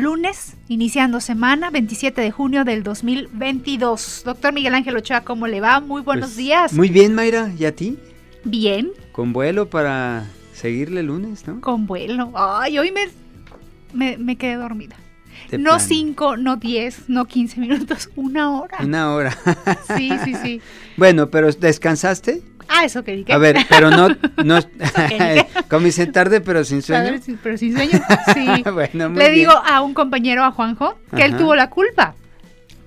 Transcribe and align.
Lunes, 0.00 0.56
iniciando 0.68 1.20
semana, 1.20 1.70
27 1.70 2.20
de 2.20 2.30
junio 2.30 2.64
del 2.64 2.82
2022. 2.82 4.22
Doctor 4.26 4.52
Miguel 4.52 4.74
Ángel 4.74 4.94
Ochoa, 4.94 5.22
¿cómo 5.22 5.46
le 5.46 5.62
va? 5.62 5.80
Muy 5.80 6.02
buenos 6.02 6.26
Pues, 6.30 6.36
días. 6.36 6.72
Muy 6.74 6.90
bien, 6.90 7.14
Mayra. 7.14 7.50
¿Y 7.58 7.64
a 7.64 7.74
ti? 7.74 7.98
Bien, 8.44 8.90
Con 9.12 9.32
vuelo 9.32 9.70
para 9.70 10.26
seguirle 10.52 11.00
el 11.00 11.06
lunes, 11.06 11.46
¿no? 11.46 11.62
con 11.62 11.86
vuelo. 11.86 12.30
Ay, 12.36 12.78
hoy 12.78 12.92
me, 12.92 13.08
me, 13.94 14.18
me 14.18 14.36
quedé 14.36 14.56
dormida. 14.56 14.96
De 15.50 15.56
no 15.56 15.64
plano. 15.70 15.80
5, 15.80 16.36
no 16.36 16.56
10, 16.56 17.08
no 17.08 17.24
15 17.24 17.58
minutos, 17.60 18.10
una 18.16 18.52
hora. 18.52 18.76
Una 18.82 19.14
hora. 19.14 19.34
Sí, 19.96 20.10
sí, 20.24 20.34
sí. 20.34 20.60
bueno, 20.98 21.30
pero 21.30 21.50
¿descansaste? 21.52 22.42
Ah, 22.68 22.84
eso 22.84 23.02
que 23.04 23.16
dije. 23.16 23.32
A 23.32 23.38
ver, 23.38 23.56
pero 23.68 23.90
no... 23.90 24.08
no. 24.44 24.58
Comiste 25.68 26.06
tarde, 26.06 26.40
pero 26.40 26.64
sin 26.64 26.82
sueño. 26.82 27.04
ver, 27.12 27.22
sí, 27.22 27.36
pero 27.42 27.56
sin 27.56 27.74
sueño. 27.74 28.00
Sí. 28.34 28.62
bueno, 28.72 29.10
muy 29.10 29.18
Le 29.18 29.30
bien. 29.30 29.34
digo 29.34 29.52
a 29.52 29.80
un 29.82 29.94
compañero, 29.94 30.44
a 30.44 30.50
Juanjo, 30.52 30.98
que 31.14 31.22
él 31.24 31.36
tuvo 31.36 31.54
la 31.54 31.70
culpa. 31.70 32.14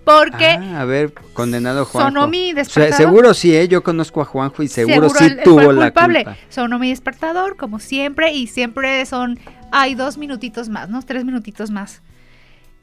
Porque 0.03 0.47
Ah, 0.47 0.81
a 0.81 0.85
ver, 0.85 1.13
condenado 1.33 1.85
Juanjo. 1.85 2.09
sonó 2.09 2.27
mi 2.27 2.51
despertador. 2.53 2.97
seguro 2.97 3.33
sí, 3.35 3.55
¿eh? 3.55 3.67
Yo 3.67 3.83
conozco 3.83 4.21
a 4.21 4.25
Juanjo 4.25 4.63
y 4.63 4.67
seguro, 4.67 5.09
sí 5.09 5.29
tuvo 5.43 5.71
la 5.71 5.91
culpable. 5.91 6.23
culpa. 6.23 6.39
Sonó 6.49 6.79
mi 6.79 6.89
despertador, 6.89 7.57
como 7.57 7.79
siempre, 7.79 8.33
y 8.33 8.47
siempre 8.47 9.05
son, 9.05 9.37
hay 9.71 9.93
dos 9.93 10.17
minutitos 10.17 10.67
más, 10.67 10.89
¿no? 10.89 11.01
Tres 11.03 11.25
minutitos 11.25 11.69
más. 11.69 12.01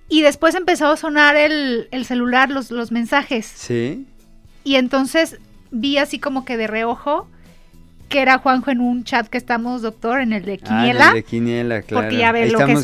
Y 0.09 0.23
después 0.23 0.55
empezó 0.55 0.87
a 0.87 0.97
sonar 0.97 1.35
el, 1.35 1.89
el 1.91 2.05
celular, 2.05 2.49
los, 2.51 2.71
los 2.71 2.93
mensajes. 2.93 3.45
Sí. 3.45 4.07
Y 4.63 4.77
entonces 4.77 5.39
vi 5.71 5.99
así 5.99 6.19
como 6.19 6.45
que 6.45 6.57
de 6.57 6.67
reojo 6.67 7.29
que 8.09 8.21
era 8.23 8.39
Juanjo 8.39 8.71
en 8.71 8.81
un 8.81 9.03
chat 9.03 9.27
que 9.27 9.37
estamos, 9.37 9.83
doctor, 9.83 10.21
en 10.21 10.33
el 10.33 10.45
de 10.45 10.61
Ah, 10.63 10.67
Quiniela. 10.69 11.13
de 11.13 11.25
Quiniela, 11.25 11.83
claro. 11.83 12.05
Porque 12.07 12.19
ya 12.19 12.31
ve 12.31 12.49
lo 12.49 12.59
que, 12.65 12.79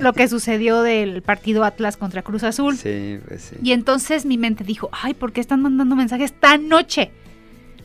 lo 0.00 0.12
que 0.12 0.28
sucedió 0.28 0.82
del 0.82 1.22
partido 1.22 1.64
Atlas 1.64 1.96
contra 1.96 2.20
Cruz 2.20 2.42
Azul. 2.42 2.76
sí, 2.76 3.18
pues 3.26 3.40
sí. 3.42 3.56
Y 3.62 3.72
entonces 3.72 4.26
mi 4.26 4.36
mente 4.36 4.64
dijo, 4.64 4.90
ay, 4.92 5.14
¿por 5.14 5.32
qué 5.32 5.40
están 5.40 5.62
mandando 5.62 5.96
mensajes 5.96 6.38
tan 6.38 6.68
noche? 6.68 7.10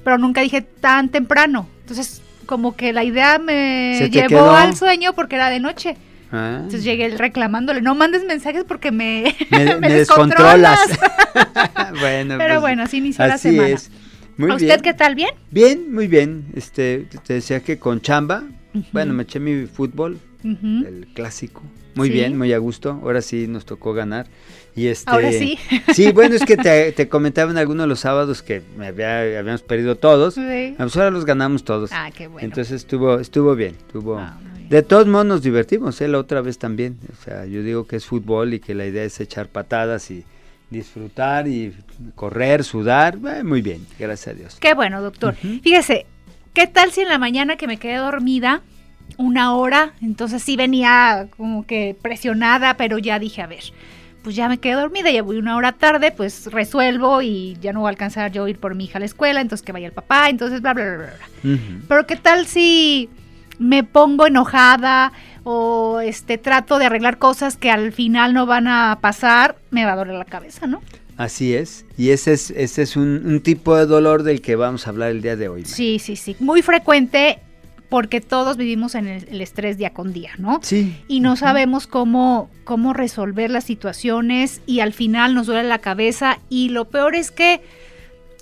Pero 0.04 0.18
nunca 0.18 0.42
dije 0.42 0.62
tan 0.62 1.08
temprano. 1.08 1.66
Entonces, 1.80 2.22
como 2.46 2.76
que 2.76 2.92
la 2.92 3.06
idea 3.06 3.40
me 3.40 4.10
llevó 4.12 4.28
quedó. 4.28 4.52
al 4.52 4.76
sueño 4.76 5.14
porque 5.14 5.36
era 5.38 5.50
de 5.50 5.62
noche. 5.62 5.96
Ah. 6.34 6.56
Entonces 6.58 6.84
llegué 6.84 7.08
reclamándole, 7.18 7.82
no 7.82 7.96
mandes 7.96 8.26
mensajes 8.26 8.66
porque 8.68 8.92
me, 8.92 9.34
me, 9.50 9.76
me 9.80 9.94
descontrolas". 9.94 10.78
bueno, 12.02 12.36
Pero 12.38 12.56
pues, 12.56 12.62
bueno, 12.62 12.84
así 12.84 12.98
inició 12.98 13.26
la 13.28 13.36
así 13.36 13.52
semana. 13.52 13.70
es. 13.70 13.92
Muy 14.42 14.52
¿A 14.52 14.56
usted 14.56 14.82
qué 14.82 14.94
tal? 14.94 15.16
¿Bien? 15.16 15.32
Bien, 15.52 15.94
muy 15.94 16.08
bien. 16.08 16.46
Este, 16.56 17.08
te 17.26 17.34
decía 17.36 17.60
que 17.62 17.78
con 17.80 18.02
chamba, 18.02 18.44
bueno, 18.92 19.14
me 19.14 19.24
eché 19.24 19.40
mi 19.40 19.66
fútbol, 19.68 20.18
el 20.44 21.08
clásico. 21.14 21.62
Muy 21.94 22.08
Sí. 22.08 22.14
bien, 22.14 22.38
muy 22.38 22.54
a 22.54 22.58
gusto. 22.58 23.00
Ahora 23.04 23.22
sí 23.22 23.48
nos 23.48 23.66
tocó 23.66 23.94
ganar. 23.94 24.28
Y 24.78 24.88
este, 24.88 25.12
Ahora 25.12 25.32
sí. 25.34 25.58
Sí, 25.94 26.14
bueno, 26.14 26.36
es 26.36 26.46
que 26.46 26.56
te, 26.56 26.92
te 26.94 27.10
comentaba 27.10 27.52
en 27.52 27.58
algunos 27.58 27.84
de 27.84 27.88
los 27.90 28.00
sábados 28.00 28.42
que 28.42 28.62
me 28.78 28.88
había- 28.88 29.20
habíamos 29.40 29.62
perdido 29.62 29.96
todos. 29.98 30.36
Sí. 30.36 30.74
Pues 30.78 30.96
ahora 30.96 31.12
los 31.12 31.26
ganamos 31.26 31.66
todos. 31.66 31.92
Ah, 31.94 32.10
qué 32.16 32.28
bueno. 32.28 32.46
Entonces 32.46 32.72
estuvo, 32.78 33.20
estuvo 33.20 33.56
bien. 33.56 33.76
Estuvo, 33.76 34.18
Ah, 34.18 34.40
bien. 34.56 34.70
de 34.70 34.82
todos 34.84 35.06
modos 35.08 35.26
nos 35.26 35.42
divertimos, 35.42 36.00
¿eh? 36.00 36.08
la 36.08 36.20
otra 36.20 36.40
vez 36.40 36.58
también. 36.58 36.98
O 37.12 37.22
sea, 37.24 37.46
yo 37.46 37.62
digo 37.62 37.86
que 37.86 37.98
es 37.98 38.06
fútbol 38.06 38.54
y 38.54 38.62
que 38.62 38.74
la 38.74 38.86
idea 38.86 39.04
es 39.04 39.20
echar 39.20 39.50
patadas 39.50 40.10
y 40.12 40.24
disfrutar 40.72 41.48
y 41.48 41.74
correr, 42.16 42.64
sudar. 42.64 43.18
Eh, 43.28 43.44
muy 43.44 43.62
bien, 43.62 43.86
gracias 44.00 44.34
a 44.34 44.38
Dios. 44.38 44.58
Qué 44.60 44.74
bueno, 44.74 45.02
doctor. 45.02 45.36
Fíjese, 45.36 46.08
¿qué 46.54 46.66
tal 46.66 46.92
si 46.92 47.02
en 47.02 47.10
la 47.10 47.20
mañana 47.20 47.58
que 47.58 47.68
me 47.68 47.78
quedé 47.78 47.98
dormida 47.98 48.62
una 49.18 49.54
hora? 49.54 49.94
Entonces 50.02 50.42
sí 50.42 50.56
venía 50.56 51.28
como 51.38 51.68
que 51.68 51.96
presionada, 52.02 52.78
pero 52.78 52.98
ya 52.98 53.20
dije, 53.20 53.42
a 53.42 53.48
ver, 53.48 53.64
pues 54.24 54.36
ya 54.36 54.48
me 54.48 54.60
quedé 54.60 54.74
dormida, 54.74 55.12
ya 55.12 55.22
voy 55.22 55.38
una 55.38 55.58
hora 55.58 55.74
tarde, 55.74 56.12
pues 56.12 56.48
resuelvo 56.52 57.22
y 57.22 57.58
ya 57.62 57.74
no 57.74 57.82
voy 57.82 57.88
a 57.88 57.90
alcanzar 57.90 58.32
yo 58.32 58.46
a 58.46 58.50
ir 58.50 58.58
por 58.58 58.74
mi 58.74 58.86
hija 58.86 58.98
a 58.98 59.00
la 59.00 59.06
escuela, 59.06 59.42
entonces 59.42 59.66
que 59.66 59.74
vaya 59.74 59.88
el 59.88 59.94
papá, 59.94 60.30
entonces 60.30 60.62
bla, 60.62 60.74
bla, 60.74 60.86
bla, 60.86 60.98
bla. 60.98 61.58
Pero 61.88 62.08
¿qué 62.08 62.16
tal 62.16 62.48
si 62.48 63.10
me 63.60 63.84
pongo 63.84 64.26
enojada 64.26 65.12
o 65.44 66.00
este 66.02 66.38
trato 66.38 66.80
de 66.80 66.86
arreglar 66.86 67.18
cosas 67.18 67.58
que 67.58 67.72
al 67.72 67.92
final 67.92 68.34
no 68.34 68.46
van 68.46 68.68
a 68.68 69.00
pasar? 69.02 69.58
Me 69.72 69.86
va 69.86 69.94
a 69.94 69.96
doler 69.96 70.16
la 70.16 70.26
cabeza, 70.26 70.68
¿no? 70.68 70.82
Así 71.18 71.54
es. 71.54 71.86
Y 71.98 72.10
ese 72.10 72.34
es, 72.34 72.52
ese 72.52 72.82
es 72.82 72.96
un, 72.96 73.22
un 73.26 73.42
tipo 73.42 73.76
de 73.76 73.86
dolor 73.86 74.24
del 74.24 74.42
que 74.42 74.56
vamos 74.56 74.88
a 74.88 74.90
hablar 74.90 75.12
el 75.12 75.22
día 75.22 75.36
de 75.36 75.50
hoy. 75.50 75.62
May. 75.62 75.72
Sí, 75.72 76.00
sí, 76.00 76.16
sí. 76.16 76.36
Muy 76.40 76.62
frecuente 76.62 77.40
porque 77.90 78.22
todos 78.22 78.56
vivimos 78.56 78.96
en 78.96 79.08
el, 79.08 79.28
el 79.28 79.42
estrés 79.42 79.78
día 79.78 79.92
con 79.92 80.14
día, 80.14 80.32
¿no? 80.38 80.60
Sí. 80.64 80.96
Y 81.08 81.20
no 81.20 81.36
sabemos 81.36 81.88
cómo, 81.88 82.50
cómo 82.64 82.94
resolver 82.94 83.52
las 83.52 83.66
situaciones 83.66 84.62
y 84.66 84.80
al 84.80 84.94
final 84.94 85.36
nos 85.36 85.48
duele 85.48 85.68
la 85.68 85.80
cabeza 85.80 86.40
y 86.50 86.70
lo 86.70 86.86
peor 86.86 87.16
es 87.16 87.32
que 87.32 87.62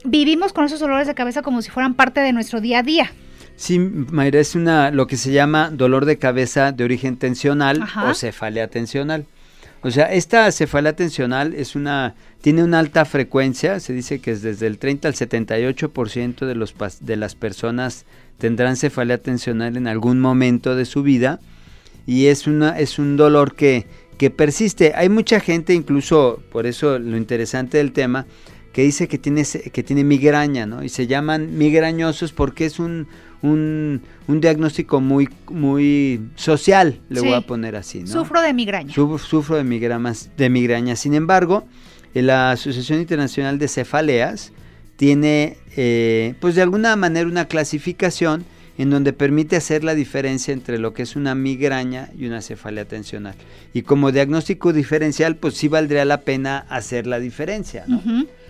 vivimos 0.06 0.54
con 0.54 0.66
esos 0.66 0.80
dolores 0.80 1.08
de 1.08 1.16
cabeza 1.16 1.42
como 1.42 1.62
si 1.62 1.72
fueran 1.72 1.96
parte 1.96 2.22
de 2.22 2.32
nuestro 2.32 2.62
día 2.62 2.80
a 2.80 2.84
día. 2.84 3.12
Sí, 3.60 3.78
Mayra, 3.78 4.40
es 4.40 4.56
una, 4.56 4.90
lo 4.90 5.06
que 5.06 5.18
se 5.18 5.34
llama 5.34 5.70
dolor 5.70 6.06
de 6.06 6.18
cabeza 6.18 6.72
de 6.72 6.86
origen 6.86 7.18
tensional 7.18 7.82
Ajá. 7.82 8.10
o 8.10 8.14
cefalea 8.14 8.70
tensional. 8.70 9.26
O 9.82 9.92
sea, 9.92 10.14
esta 10.14 10.50
cefalea 10.54 10.96
tensional 10.96 11.54
es 11.54 11.76
una, 11.76 12.16
tiene 12.42 12.64
una 12.64 12.80
alta 12.80 13.04
frecuencia, 13.04 13.82
se 13.82 13.92
dice 13.92 14.20
que 14.20 14.32
es 14.32 14.42
desde 14.42 14.66
el 14.66 14.78
30 14.78 15.10
al 15.10 15.14
78% 15.14 16.46
de, 16.46 16.56
los, 16.56 16.74
de 17.02 17.18
las 17.18 17.36
personas 17.36 18.06
tendrán 18.38 18.78
cefalea 18.78 19.18
tensional 19.18 19.76
en 19.76 19.88
algún 19.88 20.22
momento 20.22 20.78
de 20.78 20.86
su 20.86 21.04
vida 21.04 21.42
y 22.08 22.28
es, 22.28 22.48
una, 22.48 22.80
es 22.80 22.98
un 22.98 23.18
dolor 23.18 23.56
que, 23.56 23.86
que 24.18 24.30
persiste. 24.30 24.94
Hay 24.96 25.10
mucha 25.10 25.42
gente, 25.42 25.74
incluso 25.74 26.42
por 26.54 26.66
eso 26.66 26.98
lo 26.98 27.18
interesante 27.18 27.78
del 27.78 27.92
tema, 27.92 28.26
que 28.72 28.84
dice 28.84 29.10
que 29.10 29.18
tiene, 29.18 29.44
que 29.44 29.84
tiene 29.84 30.06
migraña, 30.06 30.66
¿no? 30.66 30.82
Y 30.84 30.90
se 30.90 31.08
llaman 31.08 31.58
migrañosos 31.58 32.32
porque 32.32 32.66
es 32.66 32.80
un, 32.80 33.08
un, 33.42 34.02
un 34.28 34.42
diagnóstico 34.42 35.00
muy, 35.02 35.30
muy 35.50 36.22
social, 36.36 37.00
le 37.10 37.22
voy 37.22 37.34
a 37.34 37.42
poner 37.42 37.76
así, 37.76 38.02
¿no? 38.02 38.08
Sufro 38.08 38.42
de 38.42 38.54
migraña. 38.54 38.94
Suf- 38.94 39.22
sufro 39.22 39.56
de 39.58 39.64
migramas, 39.64 40.30
de 40.38 40.50
migraña. 40.50 40.96
Sin 40.96 41.14
embargo, 41.14 41.66
eh, 42.14 42.22
la 42.22 42.52
Asociación 42.52 43.00
Internacional 43.00 43.60
de 43.60 43.68
Cefaleas 43.68 44.52
tiene, 44.98 45.58
eh, 45.78 46.34
pues 46.42 46.56
de 46.56 46.62
alguna 46.62 46.96
manera, 46.96 47.28
una 47.28 47.46
clasificación 47.46 48.44
en 48.78 48.90
donde 48.90 49.12
permite 49.12 49.56
hacer 49.58 49.84
la 49.84 49.94
diferencia 49.94 50.54
entre 50.54 50.78
lo 50.78 50.94
que 50.94 51.04
es 51.04 51.16
una 51.18 51.36
migraña 51.36 52.10
y 52.18 52.26
una 52.28 52.42
cefalea 52.42 52.86
tensional. 52.86 53.36
Y 53.74 53.82
como 53.82 54.12
diagnóstico 54.14 54.72
diferencial, 54.72 55.36
pues 55.36 55.56
sí 55.56 55.68
valdría 55.68 56.06
la 56.06 56.22
pena 56.22 56.66
hacer 56.70 57.06
la 57.06 57.20
diferencia, 57.20 57.84
¿no? 57.88 57.98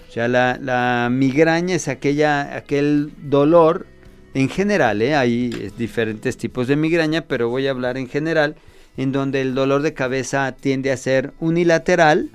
O 0.08 0.12
sea, 0.12 0.28
la, 0.28 0.60
la 0.62 1.10
migraña 1.12 1.76
es 1.76 1.88
aquella, 1.88 2.56
aquel 2.56 3.12
dolor 3.24 3.86
en 4.34 4.50
general, 4.50 5.02
¿eh? 5.02 5.16
hay 5.16 5.50
eh, 5.54 5.72
diferentes 5.78 6.38
tipos 6.38 6.68
de 6.68 6.76
migraña, 6.76 7.22
pero 7.22 7.50
voy 7.50 7.68
a 7.68 7.72
hablar 7.72 7.98
en 7.98 8.08
general, 8.08 8.56
en 8.98 9.12
donde 9.12 9.42
el 9.42 9.56
dolor 9.56 9.82
de 9.82 9.94
cabeza 9.94 10.52
tiende 10.60 10.92
a 10.92 10.98
ser 10.98 11.32
unilateral, 11.40 12.30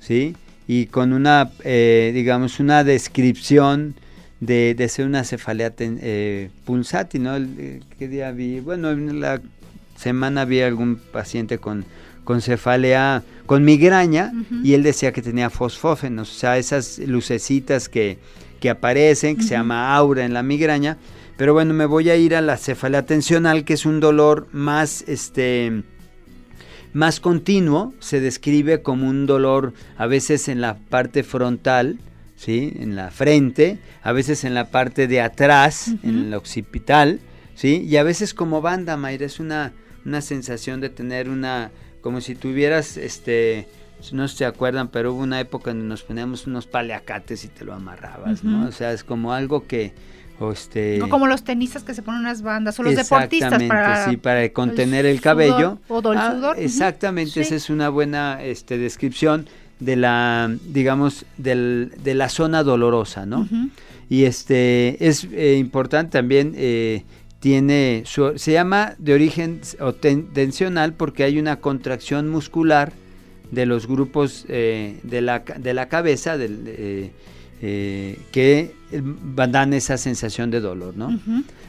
¿sí? 0.00 0.34
Y 0.68 0.86
con 0.86 1.12
una, 1.12 1.50
eh, 1.64 2.12
digamos, 2.14 2.60
una 2.60 2.84
descripción 2.84 3.94
de, 4.40 4.74
de 4.74 4.88
ser 4.88 5.06
una 5.06 5.22
cefalea 5.24 5.70
ten- 5.70 5.98
eh, 6.02 6.50
pulsátil, 6.64 7.22
¿no? 7.22 7.36
Eh, 7.36 7.80
¿Qué 7.98 8.08
día 8.08 8.30
vi? 8.32 8.60
Bueno, 8.60 8.90
en 8.90 9.20
la 9.20 9.40
semana 9.96 10.44
vi 10.44 10.60
algún 10.60 10.96
paciente 10.96 11.58
con, 11.58 11.84
con 12.24 12.40
cefalea, 12.40 13.22
con 13.46 13.64
migraña, 13.64 14.32
y 14.64 14.74
él 14.74 14.82
decía 14.82 15.12
que 15.12 15.22
tenía 15.22 15.50
fosfógenos, 15.50 16.30
o 16.30 16.34
sea, 16.34 16.58
esas 16.58 16.98
lucecitas 16.98 17.88
que, 17.88 18.18
que 18.60 18.70
aparecen, 18.70 19.36
que 19.36 19.42
se 19.42 19.50
llama 19.50 19.94
aura 19.94 20.24
en 20.24 20.32
la 20.32 20.42
migraña. 20.42 20.96
Pero 21.36 21.54
bueno, 21.54 21.74
me 21.74 21.86
voy 21.86 22.10
a 22.10 22.16
ir 22.16 22.34
a 22.34 22.40
la 22.40 22.56
cefalea 22.56 23.06
tensional, 23.06 23.64
que 23.64 23.74
es 23.74 23.86
un 23.86 24.00
dolor 24.00 24.48
más, 24.52 25.04
este, 25.08 25.82
más 26.92 27.20
continuo, 27.20 27.94
se 28.00 28.20
describe 28.20 28.82
como 28.82 29.08
un 29.08 29.26
dolor 29.26 29.72
a 29.96 30.06
veces 30.06 30.48
en 30.48 30.60
la 30.60 30.76
parte 30.76 31.22
frontal, 31.22 31.98
¿sí? 32.36 32.72
En 32.76 32.96
la 32.96 33.10
frente, 33.10 33.78
a 34.02 34.12
veces 34.12 34.44
en 34.44 34.54
la 34.54 34.70
parte 34.70 35.08
de 35.08 35.20
atrás, 35.20 35.94
en 36.02 36.26
el 36.26 36.34
occipital, 36.34 37.20
¿sí? 37.54 37.86
Y 37.88 37.96
a 37.96 38.02
veces 38.02 38.34
como 38.34 38.60
banda, 38.60 38.96
Mayra, 38.96 39.26
es 39.26 39.40
una, 39.40 39.72
una 40.04 40.20
sensación 40.20 40.80
de 40.80 40.90
tener 40.90 41.30
una, 41.30 41.70
como 42.02 42.20
si 42.20 42.34
tuvieras, 42.34 42.98
este, 42.98 43.68
no 44.12 44.28
se 44.28 44.44
acuerdan, 44.44 44.88
pero 44.88 45.14
hubo 45.14 45.22
una 45.22 45.40
época 45.40 45.70
en 45.70 45.78
donde 45.78 45.88
nos 45.88 46.02
poníamos 46.02 46.46
unos 46.46 46.66
paliacates 46.66 47.44
y 47.44 47.48
te 47.48 47.64
lo 47.64 47.72
amarrabas, 47.72 48.44
¿no? 48.44 48.66
O 48.66 48.72
sea, 48.72 48.92
es 48.92 49.02
como 49.02 49.32
algo 49.32 49.66
que... 49.66 49.94
este, 50.50 50.98
como 51.08 51.26
los 51.26 51.44
tenistas 51.44 51.84
que 51.84 51.94
se 51.94 52.02
ponen 52.02 52.22
unas 52.22 52.42
bandas, 52.42 52.78
o 52.80 52.82
los 52.82 52.96
deportistas 52.96 53.62
para, 53.62 54.10
sí, 54.10 54.16
para 54.16 54.48
contener 54.52 55.06
el, 55.06 55.20
cabello. 55.20 55.78
o 55.88 55.98
el 56.12 56.18
ah, 56.18 56.32
sudor. 56.32 56.58
Exactamente, 56.58 57.40
esa 57.40 57.54
es 57.54 57.70
una 57.70 57.88
buena 57.88 58.42
este, 58.42 58.78
descripción 58.78 59.46
de 59.78 59.96
la, 59.96 60.54
digamos, 60.66 61.26
del, 61.36 61.92
de 62.02 62.14
la 62.14 62.28
zona 62.28 62.62
dolorosa, 62.62 63.26
¿no? 63.26 63.48
Y 64.08 64.24
este 64.24 65.08
es 65.08 65.26
eh, 65.32 65.56
importante 65.58 66.12
también 66.12 66.52
eh, 66.56 67.02
tiene 67.40 68.04
se 68.04 68.52
llama 68.52 68.94
de 68.98 69.14
origen 69.14 69.60
tensional 70.34 70.92
porque 70.92 71.24
hay 71.24 71.38
una 71.38 71.56
contracción 71.56 72.28
muscular 72.28 72.92
de 73.50 73.66
los 73.66 73.86
grupos 73.86 74.44
eh, 74.48 75.00
de, 75.02 75.20
la, 75.20 75.40
de 75.40 75.74
la 75.74 75.88
cabeza 75.88 76.36
del, 76.36 77.10
que 77.60 78.74
dan 79.00 79.72
esa 79.72 79.96
sensación 79.96 80.50
de 80.50 80.60
dolor, 80.60 80.96
¿no? 80.96 81.18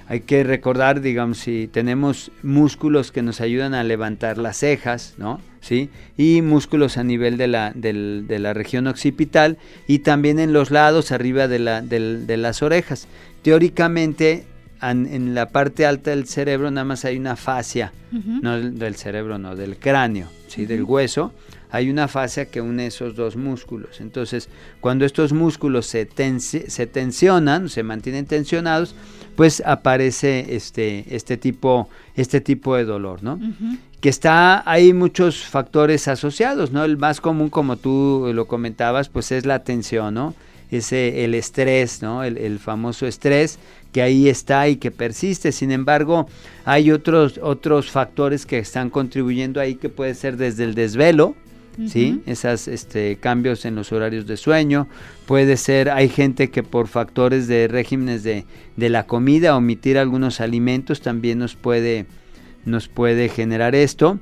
Hay 0.07 0.21
que 0.21 0.43
recordar, 0.43 1.01
digamos, 1.01 1.37
si 1.39 1.67
tenemos 1.67 2.31
músculos 2.41 3.11
que 3.11 3.21
nos 3.21 3.41
ayudan 3.41 3.73
a 3.73 3.83
levantar 3.83 4.37
las 4.37 4.57
cejas, 4.57 5.15
¿no? 5.17 5.39
¿Sí? 5.61 5.89
Y 6.17 6.41
músculos 6.41 6.97
a 6.97 7.03
nivel 7.03 7.37
de 7.37 7.47
la, 7.47 7.71
de 7.73 8.39
la 8.39 8.53
región 8.53 8.87
occipital 8.87 9.57
y 9.87 9.99
también 9.99 10.39
en 10.39 10.51
los 10.51 10.71
lados, 10.71 11.11
arriba 11.11 11.47
de, 11.47 11.59
la, 11.59 11.81
de 11.81 12.37
las 12.37 12.61
orejas. 12.61 13.07
Teóricamente, 13.43 14.45
en 14.91 15.33
la 15.33 15.49
parte 15.49 15.85
alta 15.85 16.11
del 16.11 16.27
cerebro 16.27 16.69
nada 16.69 16.85
más 16.85 17.05
hay 17.05 17.17
una 17.17 17.35
fascia, 17.35 17.93
no 18.11 18.59
del 18.59 18.95
cerebro, 18.95 19.37
no, 19.37 19.55
del 19.55 19.77
cráneo, 19.77 20.27
¿sí? 20.47 20.65
del 20.65 20.83
hueso, 20.83 21.33
hay 21.73 21.89
una 21.89 22.07
fascia 22.07 22.45
que 22.45 22.61
une 22.61 22.85
esos 22.85 23.15
dos 23.15 23.35
músculos. 23.35 23.99
Entonces, 23.99 24.47
cuando 24.79 25.05
estos 25.05 25.33
músculos 25.33 25.87
se, 25.87 26.07
se 26.39 26.85
tensionan, 26.85 27.67
se 27.67 27.81
mantienen 27.81 28.27
tensionados, 28.27 28.93
pues 29.35 29.63
aparece 29.65 30.55
este, 30.55 31.15
este, 31.15 31.35
tipo, 31.35 31.89
este 32.15 32.41
tipo 32.41 32.75
de 32.75 32.85
dolor, 32.85 33.23
¿no? 33.23 33.39
Que 34.01 34.09
está, 34.09 34.61
hay 34.69 34.93
muchos 34.93 35.45
factores 35.45 36.07
asociados, 36.07 36.71
¿no? 36.71 36.83
El 36.83 36.97
más 36.97 37.19
común, 37.19 37.49
como 37.49 37.75
tú 37.75 38.29
lo 38.35 38.45
comentabas, 38.45 39.09
pues 39.09 39.31
es 39.31 39.47
la 39.47 39.63
tensión, 39.63 40.13
¿no? 40.13 40.35
Ese, 40.69 41.25
el 41.25 41.33
estrés, 41.33 42.03
¿no? 42.03 42.23
El, 42.23 42.37
el, 42.37 42.59
famoso 42.59 43.07
estrés 43.07 43.57
que 43.91 44.03
ahí 44.03 44.29
está 44.29 44.67
y 44.67 44.75
que 44.75 44.91
persiste. 44.91 45.51
Sin 45.51 45.71
embargo, 45.71 46.27
hay 46.65 46.91
otros, 46.91 47.39
otros 47.41 47.89
factores 47.89 48.45
que 48.45 48.59
están 48.59 48.91
contribuyendo 48.91 49.59
ahí 49.59 49.73
que 49.73 49.89
puede 49.89 50.13
ser 50.13 50.37
desde 50.37 50.65
el 50.65 50.75
desvelo, 50.75 51.35
¿sí? 51.87 52.21
Esos 52.25 52.67
este, 52.67 53.17
cambios 53.17 53.65
en 53.65 53.75
los 53.75 53.91
horarios 53.91 54.27
de 54.27 54.37
sueño. 54.37 54.87
Puede 55.25 55.57
ser, 55.57 55.89
hay 55.89 56.09
gente 56.09 56.49
que 56.49 56.63
por 56.63 56.87
factores 56.87 57.47
de 57.47 57.67
regímenes 57.67 58.23
de, 58.23 58.45
de 58.75 58.89
la 58.89 59.05
comida, 59.05 59.55
omitir 59.55 59.97
algunos 59.97 60.41
alimentos 60.41 61.01
también 61.01 61.39
nos 61.39 61.55
puede, 61.55 62.05
nos 62.65 62.87
puede 62.87 63.29
generar 63.29 63.75
esto. 63.75 64.19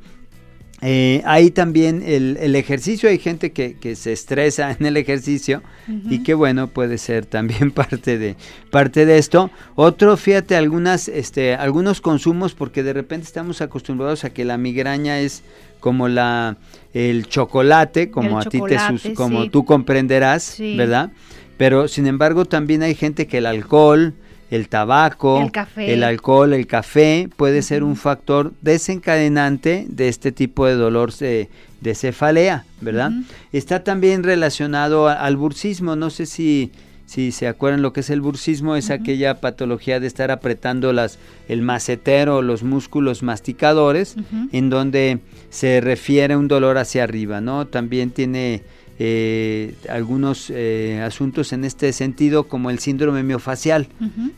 Eh, 0.84 1.22
hay 1.26 1.52
también 1.52 2.02
el, 2.04 2.56
ejercicio, 2.56 3.08
hay 3.08 3.20
gente 3.20 3.52
que, 3.52 3.96
se 3.96 4.14
estresa 4.14 4.72
en 4.72 4.86
el 4.86 4.98
ejercicio 4.98 5.62
y 6.10 6.24
que 6.24 6.34
bueno, 6.34 6.68
puede 6.68 6.98
ser 6.98 7.28
también 7.28 7.72
parte 7.72 8.18
de, 8.18 8.36
parte 8.72 9.06
de 9.06 9.20
esto. 9.20 9.52
Otro, 9.76 10.18
fíjate, 10.18 10.56
algunas, 10.56 11.08
este, 11.08 11.54
algunos 11.54 12.02
consumos, 12.02 12.56
porque 12.56 12.82
de 12.82 12.94
repente 12.94 13.28
estamos 13.28 13.62
acostumbrados 13.62 14.24
a 14.24 14.32
que 14.32 14.44
la 14.44 14.58
migraña 14.58 15.20
es 15.20 15.44
como 15.80 16.08
la 16.08 16.58
el 16.94 17.28
chocolate, 17.28 18.10
como 18.10 18.40
a 18.40 18.44
ti 18.46 18.60
te 18.68 19.14
como 19.14 19.50
tú 19.50 19.66
comprenderás, 19.66 20.58
¿verdad? 20.60 21.12
Pero 21.58 21.88
sin 21.88 22.08
embargo 22.08 22.46
también 22.46 22.82
hay 22.82 22.96
gente 22.96 23.28
que 23.28 23.38
el 23.38 23.46
alcohol, 23.46 24.16
el 24.52 24.68
tabaco, 24.68 25.50
el, 25.78 26.04
alcohol, 26.04 26.54
el 26.54 26.68
café 26.68 27.30
puede 27.38 27.62
ser 27.62 27.84
un 27.84 27.96
factor 27.96 28.52
desencadenante 28.62 29.86
de 29.88 30.10
este 30.10 30.32
tipo 30.32 30.66
de 30.66 30.76
dolor 30.76 31.14
de, 31.14 31.50
cefalea, 31.96 32.66
¿verdad? 32.82 33.12
Está 33.54 33.84
también 33.84 34.24
relacionado 34.24 35.08
al 35.08 35.38
bursismo, 35.38 35.96
no 35.96 36.10
sé 36.10 36.26
si 36.26 36.72
si 37.12 37.34
se 37.34 37.46
acuerdan 37.46 37.82
lo 37.82 37.92
que 37.92 38.00
es 38.00 38.10
el 38.10 38.22
bursismo, 38.22 38.78
es 38.78 38.90
aquella 38.90 39.42
patología 39.42 40.00
de 40.00 40.08
estar 40.08 40.32
apretando 40.32 40.94
las, 40.94 41.20
el 41.50 41.62
macetero, 41.62 42.42
los 42.42 42.64
músculos 42.64 43.22
masticadores, 43.22 44.16
en 44.54 44.70
donde 44.70 45.20
se 45.50 45.82
refiere 45.82 46.38
un 46.38 46.48
dolor 46.48 46.78
hacia 46.78 47.04
arriba, 47.04 47.42
¿no? 47.42 47.68
También 47.68 48.12
tiene 48.12 48.64
eh, 49.00 49.76
algunos 49.90 50.52
eh, 50.54 51.02
asuntos 51.04 51.54
en 51.54 51.66
este 51.66 51.92
sentido, 51.94 52.44
como 52.44 52.70
el 52.70 52.80
síndrome 52.80 53.24
miofacial. 53.24 53.88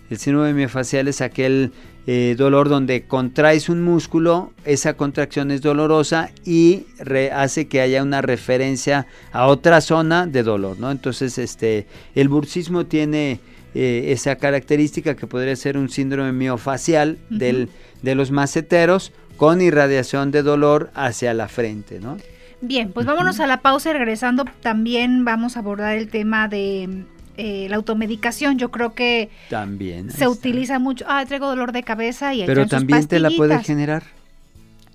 El 0.09 0.17
síndrome 0.17 0.53
miofacial 0.53 1.07
es 1.07 1.21
aquel 1.21 1.71
eh, 2.07 2.35
dolor 2.37 2.69
donde 2.69 3.03
contraes 3.03 3.67
un 3.67 3.81
músculo, 3.81 4.53
esa 4.63 4.93
contracción 4.93 5.51
es 5.51 5.61
dolorosa 5.61 6.31
y 6.45 6.85
hace 7.33 7.67
que 7.67 7.81
haya 7.81 8.03
una 8.03 8.21
referencia 8.21 9.05
a 9.31 9.47
otra 9.47 9.81
zona 9.81 10.27
de 10.27 10.43
dolor, 10.43 10.79
¿no? 10.79 10.91
Entonces, 10.91 11.37
este, 11.37 11.87
el 12.15 12.29
bursismo 12.29 12.85
tiene 12.85 13.39
esa 13.75 14.35
característica 14.35 15.15
que 15.15 15.25
podría 15.25 15.55
ser 15.55 15.77
un 15.77 15.89
síndrome 15.89 16.31
miofacial 16.31 17.17
del, 17.31 17.69
de 18.03 18.13
los 18.13 18.29
maceteros 18.29 19.11
con 19.35 19.61
irradiación 19.61 20.29
de 20.29 20.43
dolor 20.43 20.91
hacia 20.93 21.33
la 21.33 21.47
frente, 21.47 21.99
¿no? 21.99 22.17
Bien, 22.65 22.93
pues 22.93 23.05
vámonos 23.05 23.41
a 23.41 23.45
la 23.45 23.57
pausa 23.57 23.89
y 23.89 23.93
regresando 23.93 24.45
también 24.61 25.25
vamos 25.25 25.57
a 25.57 25.59
abordar 25.59 25.97
el 25.97 26.07
tema 26.07 26.47
de 26.47 27.03
eh, 27.35 27.67
la 27.69 27.75
automedicación. 27.75 28.57
Yo 28.57 28.71
creo 28.71 28.93
que 28.93 29.29
también 29.49 30.09
se 30.09 30.29
utiliza 30.29 30.79
mucho. 30.79 31.03
Ah, 31.09 31.25
traigo 31.25 31.49
dolor 31.49 31.73
de 31.73 31.83
cabeza 31.83 32.33
y 32.33 32.45
Pero 32.45 32.65
también 32.65 33.05
te 33.05 33.19
la 33.19 33.31
puede 33.31 33.61
generar. 33.61 34.03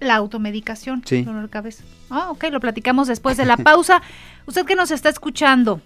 La 0.01 0.15
automedicación, 0.15 1.03
sí. 1.05 1.25
dolor 1.25 1.43
de 1.43 1.49
cabeza. 1.51 1.85
Ah, 2.09 2.31
ok, 2.31 2.45
lo 2.51 2.59
platicamos 2.61 3.07
después 3.07 3.37
de 3.37 3.45
la 3.45 3.57
pausa. 3.59 4.01
Usted 4.47 4.65
que 4.65 4.75
nos 4.75 4.91
está 4.91 5.11
escuchando, 5.11 5.83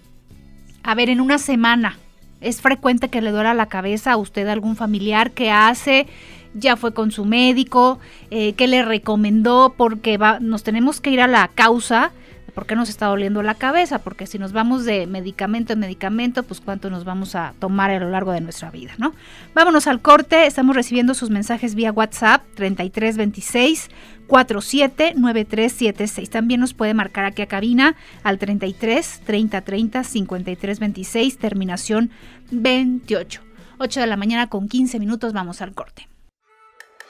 a 0.83 0.95
ver, 0.95 1.09
en 1.09 1.19
una 1.19 1.37
semana, 1.37 1.97
¿es 2.39 2.61
frecuente 2.61 3.09
que 3.09 3.21
le 3.21 3.31
duela 3.31 3.53
la 3.53 3.65
cabeza 3.65 4.13
a 4.13 4.17
usted 4.17 4.47
algún 4.47 4.77
familiar 4.77 5.31
que 5.31 5.51
hace? 5.51 6.07
Ya 6.53 6.75
fue 6.75 6.93
con 6.93 7.11
su 7.11 7.25
médico, 7.25 7.99
eh, 8.31 8.53
qué 8.53 8.67
le 8.67 8.83
recomendó, 8.83 9.73
porque 9.75 10.17
va, 10.17 10.39
nos 10.39 10.63
tenemos 10.63 11.01
que 11.01 11.11
ir 11.11 11.21
a 11.21 11.27
la 11.27 11.47
causa 11.47 12.11
por 12.53 12.65
qué 12.65 12.75
nos 12.75 12.89
está 12.89 13.07
doliendo 13.07 13.41
la 13.41 13.55
cabeza, 13.55 13.99
porque 13.99 14.27
si 14.27 14.37
nos 14.37 14.53
vamos 14.53 14.85
de 14.85 15.07
medicamento 15.07 15.73
en 15.73 15.79
medicamento, 15.79 16.43
pues 16.43 16.61
cuánto 16.61 16.89
nos 16.89 17.03
vamos 17.03 17.35
a 17.35 17.53
tomar 17.59 17.91
a 17.91 17.99
lo 17.99 18.09
largo 18.09 18.31
de 18.31 18.41
nuestra 18.41 18.69
vida, 18.69 18.93
¿no? 18.97 19.13
Vámonos 19.55 19.87
al 19.87 20.01
corte, 20.01 20.45
estamos 20.45 20.75
recibiendo 20.75 21.13
sus 21.15 21.29
mensajes 21.29 21.75
vía 21.75 21.91
WhatsApp 21.91 22.43
3326 22.55 23.89
479376. 24.27 26.29
También 26.29 26.59
nos 26.59 26.73
puede 26.73 26.93
marcar 26.93 27.25
aquí 27.25 27.41
a 27.41 27.47
cabina 27.47 27.95
al 28.23 28.37
33 28.37 29.21
30 29.25 29.61
30 29.61 30.03
53 30.03 30.79
26, 30.79 31.37
terminación 31.37 32.11
28. 32.51 33.41
8 33.79 33.99
de 33.99 34.07
la 34.07 34.17
mañana 34.17 34.47
con 34.47 34.69
15 34.69 34.99
minutos, 34.99 35.33
vamos 35.33 35.61
al 35.61 35.73
corte. 35.73 36.12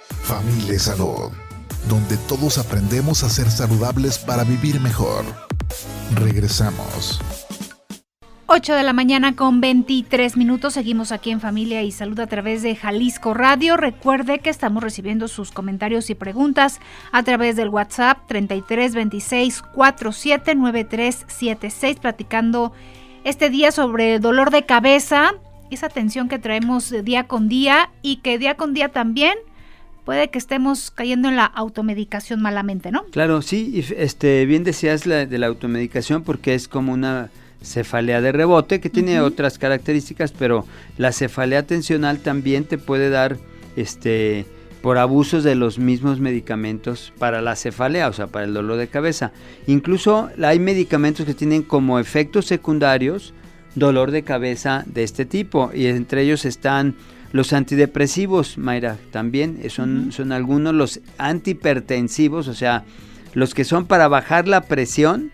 Familia 0.09 0.75
y 0.75 0.79
Salud, 0.79 1.31
donde 1.87 2.17
todos 2.17 2.57
aprendemos 2.57 3.23
a 3.23 3.29
ser 3.29 3.49
saludables 3.49 4.17
para 4.17 4.43
vivir 4.43 4.79
mejor. 4.79 5.25
Regresamos. 6.15 7.19
8 8.55 8.75
de 8.75 8.83
la 8.83 8.93
mañana 8.93 9.35
con 9.35 9.61
23 9.61 10.37
minutos. 10.37 10.75
Seguimos 10.75 11.11
aquí 11.11 11.31
en 11.31 11.39
Familia 11.39 11.81
y 11.81 11.91
Salud 11.91 12.19
a 12.19 12.27
través 12.27 12.61
de 12.61 12.75
Jalisco 12.75 13.33
Radio. 13.33 13.77
Recuerde 13.77 14.37
que 14.39 14.51
estamos 14.51 14.83
recibiendo 14.83 15.27
sus 15.27 15.51
comentarios 15.51 16.11
y 16.11 16.15
preguntas 16.15 16.79
a 17.11 17.23
través 17.23 17.55
del 17.55 17.69
WhatsApp 17.69 18.19
3326 18.27 19.63
479376 19.73 21.99
platicando 21.99 22.73
este 23.23 23.49
día 23.49 23.71
sobre 23.71 24.13
el 24.15 24.21
dolor 24.21 24.51
de 24.51 24.67
cabeza, 24.67 25.33
esa 25.71 25.89
tensión 25.89 26.29
que 26.29 26.37
traemos 26.37 26.93
día 27.03 27.27
con 27.27 27.47
día 27.47 27.89
y 28.03 28.17
que 28.17 28.37
día 28.37 28.55
con 28.55 28.75
día 28.75 28.89
también 28.89 29.33
puede 30.05 30.29
que 30.29 30.37
estemos 30.37 30.91
cayendo 30.91 31.29
en 31.29 31.35
la 31.35 31.45
automedicación 31.45 32.41
malamente, 32.41 32.91
¿no? 32.91 33.03
Claro, 33.05 33.41
sí, 33.41 33.85
este, 33.97 34.45
bien 34.45 34.63
decías 34.63 35.05
la, 35.05 35.25
de 35.25 35.37
la 35.37 35.47
automedicación 35.47 36.23
porque 36.23 36.53
es 36.55 36.67
como 36.67 36.93
una 36.93 37.29
cefalea 37.61 38.21
de 38.21 38.31
rebote 38.31 38.79
que 38.79 38.89
tiene 38.89 39.21
otras 39.21 39.57
características, 39.57 40.31
pero 40.33 40.65
la 40.97 41.11
cefalea 41.11 41.63
tensional 41.63 42.19
también 42.19 42.65
te 42.65 42.77
puede 42.77 43.09
dar 43.09 43.37
este 43.75 44.45
por 44.81 44.97
abusos 44.97 45.45
de 45.45 45.55
los 45.55 45.79
mismos 45.79 46.19
medicamentos 46.19 47.13
para 47.17 47.41
la 47.41 47.55
cefalea, 47.55 48.09
o 48.09 48.13
sea, 48.13 48.27
para 48.27 48.43
el 48.43 48.53
dolor 48.53 48.75
de 48.75 48.89
cabeza. 48.89 49.31
Incluso 49.65 50.29
hay 50.43 50.59
medicamentos 50.59 51.25
que 51.25 51.33
tienen 51.33 51.63
como 51.63 51.99
efectos 51.99 52.47
secundarios 52.47 53.33
dolor 53.75 54.11
de 54.11 54.23
cabeza 54.23 54.83
de 54.85 55.03
este 55.03 55.25
tipo 55.25 55.71
y 55.73 55.85
entre 55.85 56.23
ellos 56.23 56.43
están 56.43 56.95
los 57.33 57.51
antidepresivos, 57.51 58.57
Mayra, 58.57 58.97
también 59.11 59.59
eh, 59.61 59.69
son, 59.69 60.13
son 60.13 60.31
algunos, 60.31 60.73
los 60.73 61.01
antihipertensivos, 61.17 62.47
o 62.47 62.53
sea, 62.53 62.85
los 63.33 63.53
que 63.53 63.65
son 63.65 63.85
para 63.85 64.07
bajar 64.07 64.47
la 64.47 64.61
presión, 64.61 65.31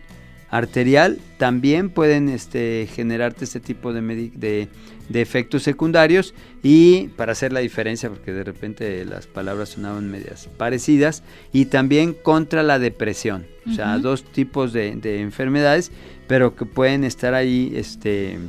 arterial, 0.49 1.19
también 1.37 1.89
pueden 1.89 2.27
este, 2.29 2.87
generarte 2.93 3.45
este 3.45 3.59
tipo 3.59 3.93
de, 3.93 4.01
de, 4.01 4.67
de, 5.09 5.21
efectos 5.21 5.63
secundarios. 5.63 6.33
Y 6.63 7.09
para 7.09 7.33
hacer 7.33 7.53
la 7.53 7.59
diferencia, 7.59 8.09
porque 8.09 8.33
de 8.33 8.43
repente 8.43 9.05
las 9.05 9.27
palabras 9.27 9.69
sonaban 9.69 10.09
medias 10.09 10.49
parecidas, 10.57 11.23
y 11.53 11.65
también 11.65 12.13
contra 12.13 12.63
la 12.63 12.79
depresión, 12.79 13.45
o 13.69 13.73
sea, 13.73 13.97
dos 13.99 14.23
tipos 14.23 14.73
de, 14.73 14.95
de, 14.95 15.21
enfermedades, 15.21 15.91
pero 16.27 16.55
que 16.55 16.65
pueden 16.65 17.03
estar 17.03 17.33
ahí 17.33 17.71
este, 17.75 18.39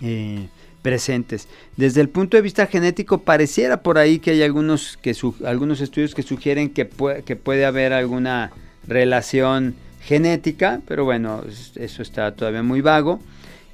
eh, 0.00 0.48
presentes. 0.84 1.48
Desde 1.78 2.02
el 2.02 2.10
punto 2.10 2.36
de 2.36 2.42
vista 2.42 2.66
genético, 2.66 3.22
pareciera 3.22 3.82
por 3.82 3.96
ahí 3.96 4.18
que 4.18 4.32
hay 4.32 4.42
algunos, 4.42 4.98
que 5.00 5.16
algunos 5.46 5.80
estudios 5.80 6.14
que 6.14 6.22
sugieren 6.22 6.68
que, 6.68 6.86
que 7.24 7.36
puede 7.36 7.64
haber 7.64 7.94
alguna 7.94 8.52
relación 8.86 9.74
genética, 10.02 10.82
pero 10.86 11.06
bueno, 11.06 11.42
eso 11.76 12.02
está 12.02 12.34
todavía 12.34 12.62
muy 12.62 12.82
vago. 12.82 13.18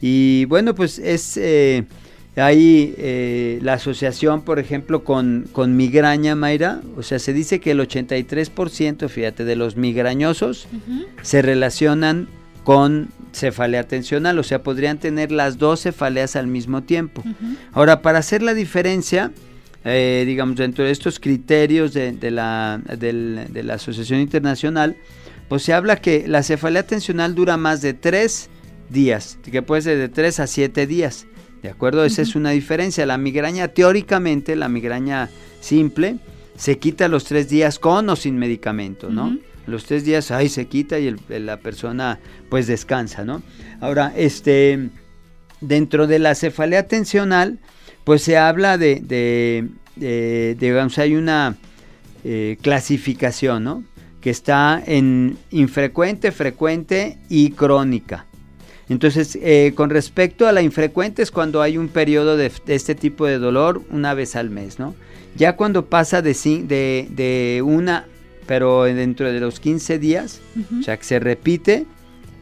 Y 0.00 0.44
bueno, 0.44 0.76
pues 0.76 1.00
es 1.00 1.36
eh, 1.36 1.82
ahí 2.36 2.94
eh, 2.96 3.58
la 3.60 3.72
asociación, 3.72 4.42
por 4.42 4.60
ejemplo, 4.60 5.02
con, 5.02 5.48
con, 5.50 5.76
migraña, 5.76 6.36
Mayra. 6.36 6.80
O 6.96 7.02
sea, 7.02 7.18
se 7.18 7.32
dice 7.32 7.58
que 7.58 7.72
el 7.72 7.80
83%, 7.80 9.08
fíjate, 9.08 9.44
de 9.44 9.56
los 9.56 9.74
migrañosos 9.74 10.68
se 11.22 11.42
relacionan 11.42 12.28
con 12.64 13.08
cefalea 13.32 13.84
tensional, 13.84 14.38
o 14.38 14.42
sea, 14.42 14.62
podrían 14.62 14.98
tener 14.98 15.32
las 15.32 15.58
dos 15.58 15.82
cefaleas 15.82 16.36
al 16.36 16.46
mismo 16.46 16.82
tiempo. 16.82 17.22
Ahora, 17.72 18.02
para 18.02 18.18
hacer 18.18 18.42
la 18.42 18.54
diferencia, 18.54 19.32
eh, 19.84 20.24
digamos, 20.26 20.56
dentro 20.56 20.84
de 20.84 20.90
estos 20.90 21.20
criterios 21.20 21.92
de, 21.92 22.30
la, 22.30 22.80
de 22.84 23.62
la 23.62 23.74
Asociación 23.74 24.20
Internacional, 24.20 24.96
pues 25.48 25.62
se 25.62 25.72
habla 25.72 25.96
que 25.96 26.28
la 26.28 26.42
cefalea 26.42 26.84
tensional 26.84 27.34
dura 27.34 27.56
más 27.56 27.82
de 27.82 27.94
tres 27.94 28.50
días, 28.88 29.38
que 29.42 29.62
puede 29.62 29.82
ser 29.82 29.98
de 29.98 30.08
tres 30.08 30.38
a 30.38 30.46
siete 30.46 30.86
días. 30.86 31.26
¿De 31.62 31.68
acuerdo? 31.68 32.04
Esa 32.04 32.22
es 32.22 32.36
una 32.36 32.50
diferencia. 32.50 33.04
La 33.04 33.18
migraña, 33.18 33.68
teóricamente, 33.68 34.56
la 34.56 34.68
migraña 34.68 35.28
simple, 35.60 36.16
se 36.56 36.78
quita 36.78 37.08
los 37.08 37.24
tres 37.24 37.48
días 37.48 37.78
con 37.78 38.08
o 38.08 38.16
sin 38.16 38.38
medicamento, 38.38 39.10
¿no? 39.10 39.36
Los 39.70 39.84
tres 39.84 40.04
días 40.04 40.30
ahí 40.30 40.48
se 40.48 40.66
quita 40.66 40.98
y 40.98 41.16
la 41.28 41.56
persona 41.58 42.18
pues 42.48 42.66
descansa, 42.66 43.24
¿no? 43.24 43.42
Ahora, 43.80 44.12
este, 44.16 44.90
dentro 45.60 46.06
de 46.06 46.18
la 46.18 46.34
cefalea 46.34 46.86
tensional, 46.88 47.58
pues 48.04 48.22
se 48.22 48.36
habla 48.36 48.76
de, 48.76 49.00
de, 49.96 50.56
digamos, 50.58 50.98
hay 50.98 51.14
una 51.14 51.56
eh, 52.24 52.58
clasificación, 52.60 53.64
¿no? 53.64 53.84
que 54.20 54.30
está 54.30 54.82
en 54.86 55.38
infrecuente, 55.50 56.30
frecuente 56.30 57.18
y 57.28 57.52
crónica. 57.52 58.26
Entonces, 58.88 59.38
eh, 59.40 59.72
con 59.74 59.88
respecto 59.88 60.46
a 60.46 60.52
la 60.52 60.62
infrecuente 60.62 61.22
es 61.22 61.30
cuando 61.30 61.62
hay 61.62 61.78
un 61.78 61.88
periodo 61.88 62.36
de, 62.36 62.50
este 62.66 62.94
tipo 62.94 63.26
de 63.26 63.38
dolor 63.38 63.82
una 63.90 64.14
vez 64.14 64.36
al 64.36 64.50
mes, 64.50 64.78
¿no? 64.78 64.94
Ya 65.36 65.54
cuando 65.54 65.86
pasa 65.86 66.22
de, 66.22 66.34
de, 66.66 67.06
de 67.10 67.62
una, 67.64 68.06
pero 68.50 68.82
dentro 68.82 69.32
de 69.32 69.38
los 69.38 69.60
15 69.60 70.00
días, 70.00 70.40
o 70.76 70.82
sea, 70.82 70.96
que 70.96 71.04
se 71.04 71.20
repite, 71.20 71.86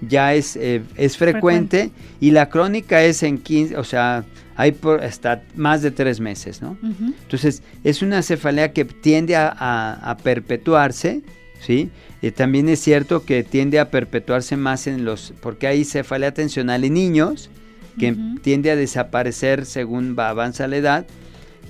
ya 0.01 0.33
es, 0.33 0.57
eh, 0.57 0.81
es 0.97 1.19
frecuente, 1.19 1.91
y 2.19 2.31
la 2.31 2.49
crónica 2.49 3.05
es 3.05 3.23
en 3.23 3.37
15, 3.37 3.77
o 3.77 3.85
sea, 3.85 4.25
hay 4.57 4.73
por 4.73 5.05
hasta 5.05 5.43
más 5.55 5.83
de 5.83 5.91
tres 5.91 6.19
meses, 6.19 6.63
¿no? 6.63 6.79
Entonces, 6.83 7.63
es 7.85 8.01
una 8.01 8.23
cefalea 8.23 8.73
que 8.73 8.87
tiende 8.87 9.37
a, 9.37 9.51
a 9.51 10.17
perpetuarse, 10.17 11.21
¿sí? 11.61 11.91
Y 12.23 12.31
también 12.31 12.71
es 12.71 12.81
cierto 12.81 13.27
que 13.27 13.45
tiende 13.45 13.79
a 13.79 13.91
perpetuarse 13.91 14.57
más 14.57 14.87
en 14.87 15.05
los, 15.05 15.35
porque 15.43 15.67
hay 15.67 15.85
cefalea 15.85 16.33
tensional 16.33 16.85
en 16.85 16.95
niños, 16.95 17.51
que 17.99 18.17
tiende 18.41 18.71
a 18.71 18.77
desaparecer 18.77 19.67
según 19.67 20.17
va, 20.19 20.31
avanza 20.31 20.69
la 20.69 20.79
edad, 20.79 21.07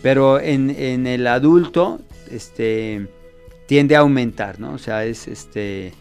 pero 0.01 0.39
en, 0.39 0.71
en, 0.71 1.09
el 1.09 1.27
adulto 1.27 2.01
este, 2.31 3.09
tiende 3.69 3.97
a 3.97 4.01
aumentar, 4.01 4.59
¿no? 4.59 4.73
O 4.73 4.79
sea, 4.79 5.05
es, 5.05 5.29
este, 5.29 5.93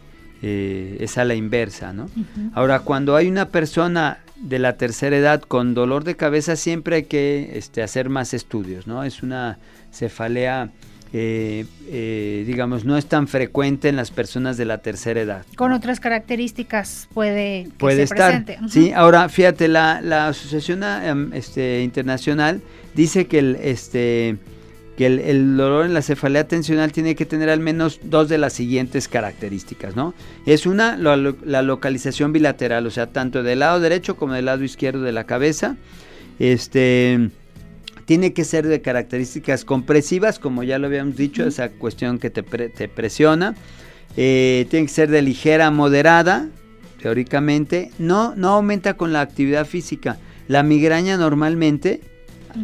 eh, 0.41 0.97
es 1.01 1.17
a 1.17 1.25
la 1.25 1.35
inversa, 1.35 1.91
¿no? 1.91 2.09
Ahora, 2.53 2.79
cuando 2.79 3.17
hay 3.17 3.27
una 3.27 3.49
persona 3.49 4.19
de 4.37 4.57
la 4.57 4.77
tercera 4.77 5.17
edad 5.17 5.41
con 5.41 5.73
dolor 5.73 6.05
de 6.05 6.15
cabeza, 6.15 6.55
siempre 6.55 6.95
hay 6.95 7.03
que 7.03 7.51
este, 7.55 7.83
hacer 7.83 8.07
más 8.07 8.33
estudios, 8.33 8.87
¿no? 8.87 9.03
Es 9.03 9.21
una 9.21 9.59
cefalea 9.91 10.69
eh, 11.11 11.65
eh, 11.89 12.43
digamos, 12.45 12.85
no 12.85 12.97
es 12.97 13.05
tan 13.05 13.27
frecuente 13.27 13.89
en 13.89 13.95
las 13.95 14.11
personas 14.11 14.55
de 14.55 14.65
la 14.65 14.77
tercera 14.79 15.21
edad. 15.21 15.45
Con 15.55 15.71
otras 15.73 15.99
características 15.99 17.07
puede, 17.13 17.69
puede 17.77 18.03
estar. 18.03 18.45
Sí, 18.69 18.91
ahora 18.93 19.27
fíjate, 19.29 19.67
la, 19.67 20.01
la 20.01 20.27
Asociación 20.27 20.83
este, 21.33 21.83
Internacional 21.83 22.61
dice 22.93 23.27
que 23.27 23.39
el, 23.39 23.55
este, 23.61 24.37
que 24.97 25.05
el, 25.05 25.55
dolor 25.55 25.85
en 25.85 25.93
la 25.93 26.01
cefalea 26.01 26.47
tensional 26.47 26.91
tiene 26.91 27.15
que 27.15 27.27
tener 27.27 27.49
al 27.49 27.59
menos 27.59 27.99
dos 28.03 28.29
de 28.29 28.39
las 28.39 28.53
siguientes 28.53 29.07
características, 29.07 29.95
¿no? 29.95 30.15
Es 30.47 30.65
una, 30.65 30.97
la, 30.97 31.15
la 31.15 31.61
localización 31.61 32.33
bilateral, 32.33 32.87
o 32.87 32.89
sea, 32.89 33.05
tanto 33.07 33.43
del 33.43 33.59
lado 33.59 33.79
derecho 33.79 34.17
como 34.17 34.33
del 34.33 34.45
lado 34.45 34.63
izquierdo 34.63 35.03
de 35.03 35.11
la 35.11 35.25
cabeza. 35.25 35.77
Este 36.39 37.29
tiene 38.07 38.31
que 38.31 38.45
ser 38.45 38.65
de 38.65 38.81
características 38.81 39.65
compresivas, 39.65 40.39
como 40.39 40.63
ya 40.63 40.79
lo 40.79 40.87
habíamos 40.87 41.17
dicho, 41.17 41.45
esa 41.45 41.69
cuestión 41.69 42.19
que 42.19 42.29
te, 42.29 42.41
presiona. 42.41 43.53
Eh, 44.15 44.65
tiene 44.69 44.85
que 44.85 44.93
ser 44.93 45.11
de 45.11 45.21
ligera 45.21 45.67
a 45.67 45.71
moderada, 45.71 46.47
teóricamente. 47.01 47.91
No, 47.99 48.33
no 48.35 48.49
aumenta 48.49 48.95
con 48.95 49.11
la 49.11 49.19
actividad 49.19 49.67
física. 49.67 50.17
La 50.47 50.63
migraña 50.63 51.17
normalmente 51.17 51.99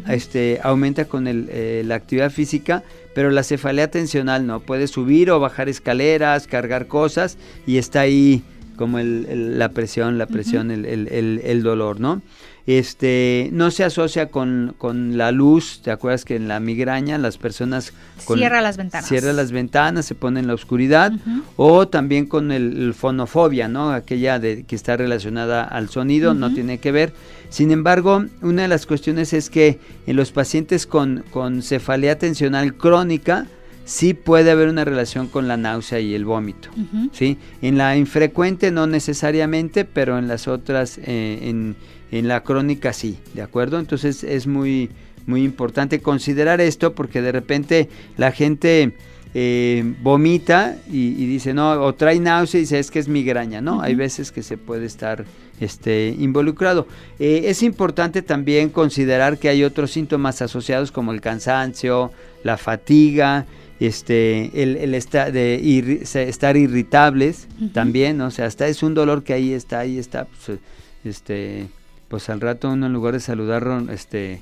este, 0.07 0.59
aumenta 0.63 1.05
con 1.05 1.27
eh, 1.27 1.83
la 1.85 1.95
actividad 1.95 2.31
física, 2.31 2.83
pero 3.13 3.29
la 3.29 3.43
cefalea 3.43 3.89
tensional 3.89 4.45
no. 4.45 4.59
Puede 4.59 4.87
subir 4.87 5.31
o 5.31 5.39
bajar 5.39 5.69
escaleras, 5.69 6.47
cargar 6.47 6.87
cosas 6.87 7.37
y 7.65 7.77
está 7.77 8.01
ahí 8.01 8.43
como 8.75 8.99
la 8.99 9.69
presión, 9.69 10.17
la 10.17 10.25
presión, 10.25 10.71
el, 10.71 10.85
el, 10.85 11.63
dolor, 11.63 11.99
¿no? 11.99 12.21
Este, 12.65 13.49
no 13.51 13.71
se 13.71 13.83
asocia 13.83 14.27
con, 14.27 14.73
la 15.17 15.31
luz, 15.33 15.81
¿te 15.83 15.91
acuerdas 15.91 16.23
que 16.23 16.37
en 16.37 16.47
la 16.47 16.59
migraña 16.61 17.17
las 17.17 17.37
personas... 17.37 17.93
cierra 18.25 18.61
las 18.61 18.77
ventanas. 18.77 19.07
Cierra 19.07 19.33
las 19.33 19.51
ventanas, 19.51 20.05
se 20.05 20.15
pone 20.15 20.39
en 20.39 20.47
la 20.47 20.53
oscuridad, 20.53 21.11
o 21.57 21.87
también 21.87 22.25
con 22.25 22.51
el, 22.51 22.93
fonofobia, 22.93 23.67
¿no? 23.67 23.91
Aquella 23.91 24.39
de, 24.39 24.63
que 24.63 24.75
está 24.75 24.95
relacionada 24.95 25.63
al 25.63 25.89
sonido, 25.89 26.33
no 26.33 26.53
tiene 26.53 26.77
que 26.77 26.91
ver. 26.91 27.13
Sin 27.49 27.71
embargo, 27.71 28.23
una 28.41 28.61
de 28.61 28.67
las 28.67 28.85
cuestiones 28.85 29.33
es 29.33 29.49
que 29.49 29.79
en 30.07 30.15
los 30.15 30.31
pacientes 30.31 30.87
con, 30.87 31.25
con 31.31 31.61
cefalea 31.61 32.17
tensional 32.17 32.75
crónica, 32.75 33.45
sí 33.85 34.13
puede 34.13 34.51
haber 34.51 34.69
una 34.69 34.85
relación 34.85 35.27
con 35.27 35.47
la 35.47 35.57
náusea 35.57 35.99
y 35.99 36.15
el 36.15 36.25
vómito. 36.25 36.69
¿sí? 37.11 37.37
En 37.61 37.77
la 37.77 37.97
infrecuente 37.97 38.71
no 38.71 38.87
necesariamente, 38.87 39.85
pero 39.85 40.17
en 40.17 40.27
las 40.27 40.47
otras, 40.47 40.97
eh, 40.99 41.39
en, 41.43 41.75
en, 42.17 42.27
la 42.27 42.43
crónica 42.43 42.93
sí, 42.93 43.17
¿de 43.33 43.41
acuerdo? 43.41 43.79
Entonces 43.79 44.23
es 44.23 44.47
muy, 44.47 44.89
muy 45.25 45.43
importante 45.43 45.99
considerar 45.99 46.61
esto 46.61 46.93
porque 46.93 47.21
de 47.21 47.31
repente 47.31 47.89
la 48.17 48.31
gente... 48.31 48.93
Eh, 49.35 49.95
vomita 50.03 50.75
y, 50.87 51.25
dice 51.25 51.55
no 51.55 51.71
o 51.71 51.95
trae 51.95 52.19
náusea 52.19 52.59
y 52.59 52.65
dice 52.65 52.77
es 52.77 52.91
que 52.91 52.99
es 52.99 53.07
migraña 53.07 53.61
no 53.61 53.81
hay 53.81 53.95
veces 53.95 54.31
que 54.31 54.43
se 54.43 54.59
puede 54.59 54.85
estar 54.85 55.25
este 55.59 56.15
involucrado. 56.19 56.87
Eh, 57.17 57.45
es 57.45 57.63
importante 57.63 58.21
también 58.21 58.69
considerar 58.69 59.39
que 59.39 59.49
hay 59.49 59.63
otros 59.63 59.89
síntomas 59.89 60.43
asociados 60.43 60.91
como 60.91 61.13
el 61.13 61.19
cansancio 61.19 62.11
la 62.43 62.57
fatiga 62.57 63.47
este, 63.79 64.51
el, 64.61 64.77
el 64.77 64.91
de 64.91 66.01
estar 66.03 66.55
irritables 66.55 67.47
también, 67.73 68.21
o 68.21 68.31
sea, 68.31 68.45
hasta 68.45 68.67
es 68.67 68.83
un 68.83 68.93
dolor 68.93 69.23
que 69.23 69.33
ahí 69.33 69.51
está, 69.51 69.79
ahí 69.79 69.97
está, 69.97 70.25
pues, 70.25 70.59
este, 71.03 71.67
pues 72.13 72.29
al 72.29 72.41
rato 72.41 72.69
uno 72.69 72.85
en 72.85 72.93
lugar 72.93 73.15
de 73.15 73.19
saludar, 73.19 73.67
este, 73.89 74.39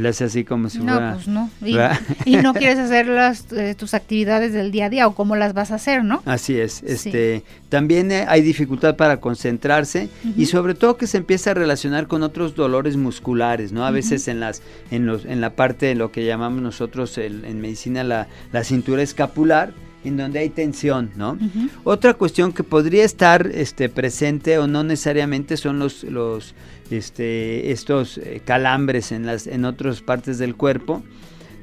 le 0.00 0.08
hace 0.08 0.24
así 0.24 0.42
como 0.42 0.68
si 0.68 0.80
no, 0.80 0.94
fuera... 0.94 1.12
Pues 1.14 1.28
no, 1.28 1.48
y, 2.24 2.34
no 2.38 2.54
quieres 2.54 2.76
hacer 2.80 3.06
las, 3.06 3.52
eh, 3.52 3.76
tus 3.76 3.94
actividades 3.94 4.52
del 4.52 4.72
día 4.72 4.86
a 4.86 4.90
día 4.90 5.06
o 5.06 5.14
cómo 5.14 5.36
las 5.36 5.54
vas 5.54 5.70
a 5.70 5.76
hacer, 5.76 6.02
¿no? 6.02 6.24
Así 6.26 6.58
es. 6.58 6.82
Este, 6.82 7.44
También 7.68 8.10
eh, 8.10 8.24
hay 8.26 8.42
dificultad 8.42 8.96
para 8.96 9.18
concentrarse 9.18 10.08
y 10.36 10.46
sobre 10.46 10.74
todo 10.74 10.96
que 10.96 11.06
se 11.06 11.18
empieza 11.18 11.52
a 11.52 11.54
relacionar 11.54 12.08
con 12.08 12.24
otros 12.24 12.56
dolores 12.56 12.96
musculares, 12.96 13.70
¿no? 13.70 13.86
A 13.86 13.92
veces 13.92 14.26
en, 14.26 14.40
las, 14.40 14.60
en, 14.90 15.06
los, 15.06 15.24
en 15.24 15.40
la 15.40 15.54
parte 15.54 15.86
de 15.86 15.94
lo 15.94 16.10
que 16.10 16.26
llamamos 16.26 16.62
nosotros 16.62 17.16
en 17.16 17.60
medicina 17.60 18.02
la, 18.02 18.26
la 18.50 18.64
cintura 18.64 19.02
escapular, 19.02 19.72
en 20.04 20.16
donde 20.16 20.40
hay 20.40 20.48
tensión, 20.48 21.10
¿no? 21.16 21.38
Otra 21.84 22.14
cuestión 22.14 22.52
que 22.52 22.64
podría 22.64 23.04
estar 23.04 23.46
este, 23.46 23.88
presente 23.88 24.58
o 24.58 24.66
no 24.66 24.84
necesariamente 24.84 25.56
son 25.56 25.78
los, 25.78 26.04
los 26.04 26.54
este, 26.90 27.70
estos 27.72 28.18
eh, 28.18 28.42
calambres 28.44 29.12
en, 29.12 29.26
las, 29.26 29.46
en 29.46 29.64
otras 29.64 30.00
partes 30.02 30.38
del 30.38 30.56
cuerpo, 30.56 31.02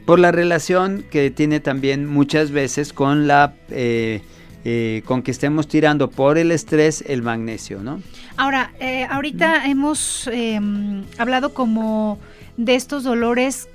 por 0.05 0.19
la 0.19 0.31
relación 0.31 1.05
que 1.11 1.29
tiene 1.29 1.59
también 1.59 2.07
muchas 2.07 2.51
veces 2.51 2.93
con 2.93 3.27
la, 3.27 3.53
eh, 3.69 4.21
eh, 4.65 5.03
con 5.05 5.21
que 5.21 5.31
estemos 5.31 5.69
tirando 5.69 6.09
por 6.09 6.37
el 6.37 6.51
estrés 6.51 7.01
el 7.07 7.21
magnesio, 7.21 7.81
¿no? 7.81 8.01
Ahora, 8.35 8.73
eh, 8.81 9.05
ahorita 9.09 9.65
hemos 9.67 10.27
em, 10.27 11.05
hablado 11.17 11.53
como 11.53 12.19
de 12.57 12.75
estos 12.75 13.03
dolores 13.03 13.69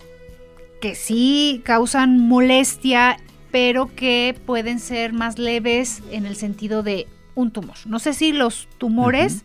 que 0.83 0.94
sí 0.94 1.62
causan 1.64 2.18
molestia, 2.18 3.16
pero 3.54 3.88
que 3.94 4.34
pueden 4.46 4.80
ser 4.80 5.12
más 5.12 5.38
leves 5.38 6.02
en 6.11 6.26
el 6.26 6.34
sentido 6.34 6.82
de 6.82 7.06
un 7.37 7.52
tumor. 7.52 7.76
No 7.87 8.00
sé 8.00 8.12
si 8.12 8.32
los 8.32 8.66
tumores 8.78 9.44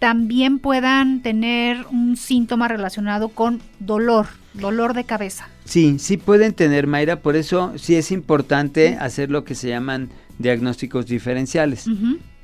también 0.00 0.58
puedan 0.58 1.22
tener 1.22 1.86
un 1.92 2.16
síntoma 2.16 2.66
relacionado 2.66 3.28
con 3.28 3.60
dolor, 3.78 4.26
dolor 4.54 4.92
de 4.92 5.04
cabeza. 5.04 5.48
Sí, 5.64 6.00
sí 6.00 6.16
pueden 6.16 6.52
tener, 6.52 6.88
Mayra, 6.88 7.22
por 7.22 7.36
eso 7.36 7.74
sí 7.76 7.94
es 7.94 8.10
importante 8.10 8.96
hacer 8.98 9.30
lo 9.30 9.44
que 9.44 9.54
se 9.54 9.68
llaman 9.68 10.08
diagnósticos 10.40 11.06
diferenciales. 11.06 11.86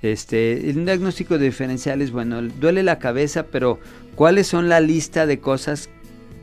Este, 0.01 0.73
un 0.77 0.85
diagnóstico 0.85 1.39
diferencial 1.39 2.03
es 2.03 2.13
bueno, 2.13 2.41
duele 2.41 2.85
la 2.85 3.01
cabeza, 3.01 3.47
pero 3.47 3.81
¿cuáles 4.15 4.47
son 4.47 4.69
la 4.69 4.79
lista 4.79 5.27
de 5.27 5.41
cosas 5.41 5.91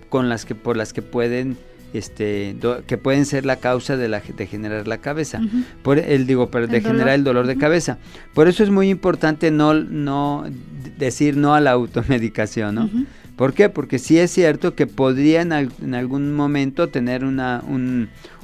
con 0.10 0.28
las 0.28 0.44
que 0.44 0.56
por 0.56 0.76
las 0.76 0.92
que 0.92 1.02
pueden 1.02 1.58
este 1.94 2.56
que 2.88 2.98
pueden 2.98 3.26
ser 3.26 3.46
la 3.46 3.58
causa 3.58 3.98
de 3.98 4.08
la 4.08 4.22
de 4.22 4.48
generar 4.48 4.88
la 4.88 5.00
cabeza. 5.00 5.42
Por 5.84 6.00
el 6.00 6.28
digo 6.28 6.50
pero 6.52 6.68
de 6.68 6.82
generar 6.82 7.16
el 7.16 7.24
dolor 7.24 7.48
de 7.48 7.58
cabeza. 7.58 7.98
Por 8.34 8.48
eso 8.48 8.64
es 8.64 8.70
muy 8.70 8.90
importante 8.90 9.52
no 9.52 9.74
no 9.74 10.46
decir 10.98 11.38
no 11.38 11.56
a 11.56 11.60
la 11.60 11.72
automedicación 11.72 12.76
no 12.76 12.90
¿Por 13.42 13.56
qué? 13.56 13.70
Porque 13.70 13.98
sí 13.98 14.20
es 14.20 14.30
cierto 14.30 14.76
que 14.76 14.86
podría 14.86 15.42
en, 15.42 15.96
algún 15.96 16.32
momento 16.32 16.90
tener 16.90 17.26
una 17.26 17.64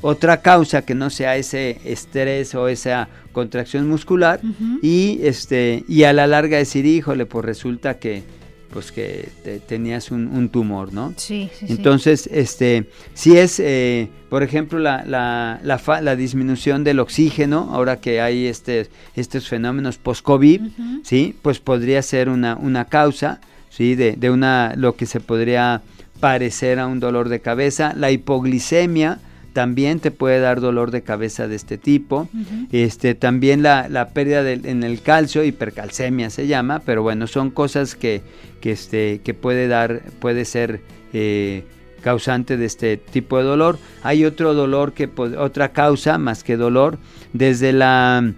otra 0.01 0.41
causa 0.41 0.81
que 0.81 0.95
no 0.95 1.11
sea 1.11 1.35
ese 1.35 1.79
estrés 1.85 2.55
o 2.55 2.67
esa 2.67 3.07
contracción 3.31 3.87
muscular 3.87 4.39
y 4.81 5.19
este 5.21 5.83
y 5.87 6.03
a 6.03 6.13
la 6.13 6.25
larga 6.25 6.57
decir, 6.57 6.87
híjole, 6.87 7.27
pues 7.27 7.45
resulta 7.45 7.99
que 7.99 8.23
pues 8.71 8.91
que 8.91 9.29
tenías 9.67 10.11
un, 10.11 10.49
tumor, 10.49 10.93
¿no? 10.93 11.13
Sí, 11.17 11.49
sí 11.57 11.65
Entonces, 11.69 12.29
este, 12.31 12.89
si 13.13 13.37
es, 13.37 13.59
eh, 13.59 14.09
por 14.29 14.43
ejemplo, 14.43 14.79
la, 14.79 15.03
la, 15.05 15.59
la, 15.63 16.15
disminución 16.15 16.83
del 16.83 16.99
oxígeno, 16.99 17.69
ahora 17.71 17.99
que 18.01 18.21
hay 18.21 18.45
este, 18.47 18.87
estos 19.15 19.47
fenómenos 19.47 19.97
post-COVID, 19.97 20.61
¿sí? 21.03 21.35
Pues 21.41 21.59
podría 21.59 22.01
ser 22.01 22.29
una, 22.29 22.55
una 22.55 22.85
causa. 22.85 23.39
¿sí? 23.69 23.95
De, 23.95 24.13
de, 24.13 24.29
una, 24.29 24.73
lo 24.75 24.95
que 24.95 25.05
se 25.05 25.19
podría 25.19 25.81
parecer 26.19 26.79
a 26.79 26.87
un 26.87 26.99
dolor 26.99 27.29
de 27.29 27.39
cabeza. 27.39 27.93
La 27.95 28.11
hipoglicemia 28.11 29.19
también 29.57 29.99
te 29.99 30.11
puede 30.11 30.39
dar 30.39 30.61
dolor 30.61 30.91
de 30.91 31.01
cabeza 31.01 31.47
de 31.47 31.55
este 31.55 31.79
tipo. 31.79 32.29
este, 32.71 33.15
también 33.15 33.63
la, 33.63 33.89
la 33.89 34.09
pérdida 34.09 34.43
de, 34.43 34.53
en 34.53 34.83
el 34.83 35.01
calcio, 35.01 35.43
hipercalcemia 35.43 36.29
se 36.29 36.45
llama, 36.45 36.83
pero 36.85 37.01
bueno, 37.01 37.25
son 37.25 37.49
cosas 37.49 37.95
que, 37.95 38.21
que, 38.61 38.73
este, 38.73 39.19
que 39.23 39.33
puede 39.33 39.67
dar, 39.67 40.03
puede 40.19 40.45
ser... 40.45 40.81
Eh, 41.11 41.63
causante 42.03 42.57
de 42.57 42.65
este 42.65 42.95
tipo 42.95 43.39
de 43.39 43.43
dolor. 43.43 43.79
Hay 44.03 44.23
otro 44.23 44.53
dolor 44.53 44.93
que 44.93 45.09
otra 45.17 45.73
causa 45.73 46.19
más 46.19 46.43
que 46.43 46.55
dolor 46.55 46.99
desde 47.33 47.73
la 47.73 48.33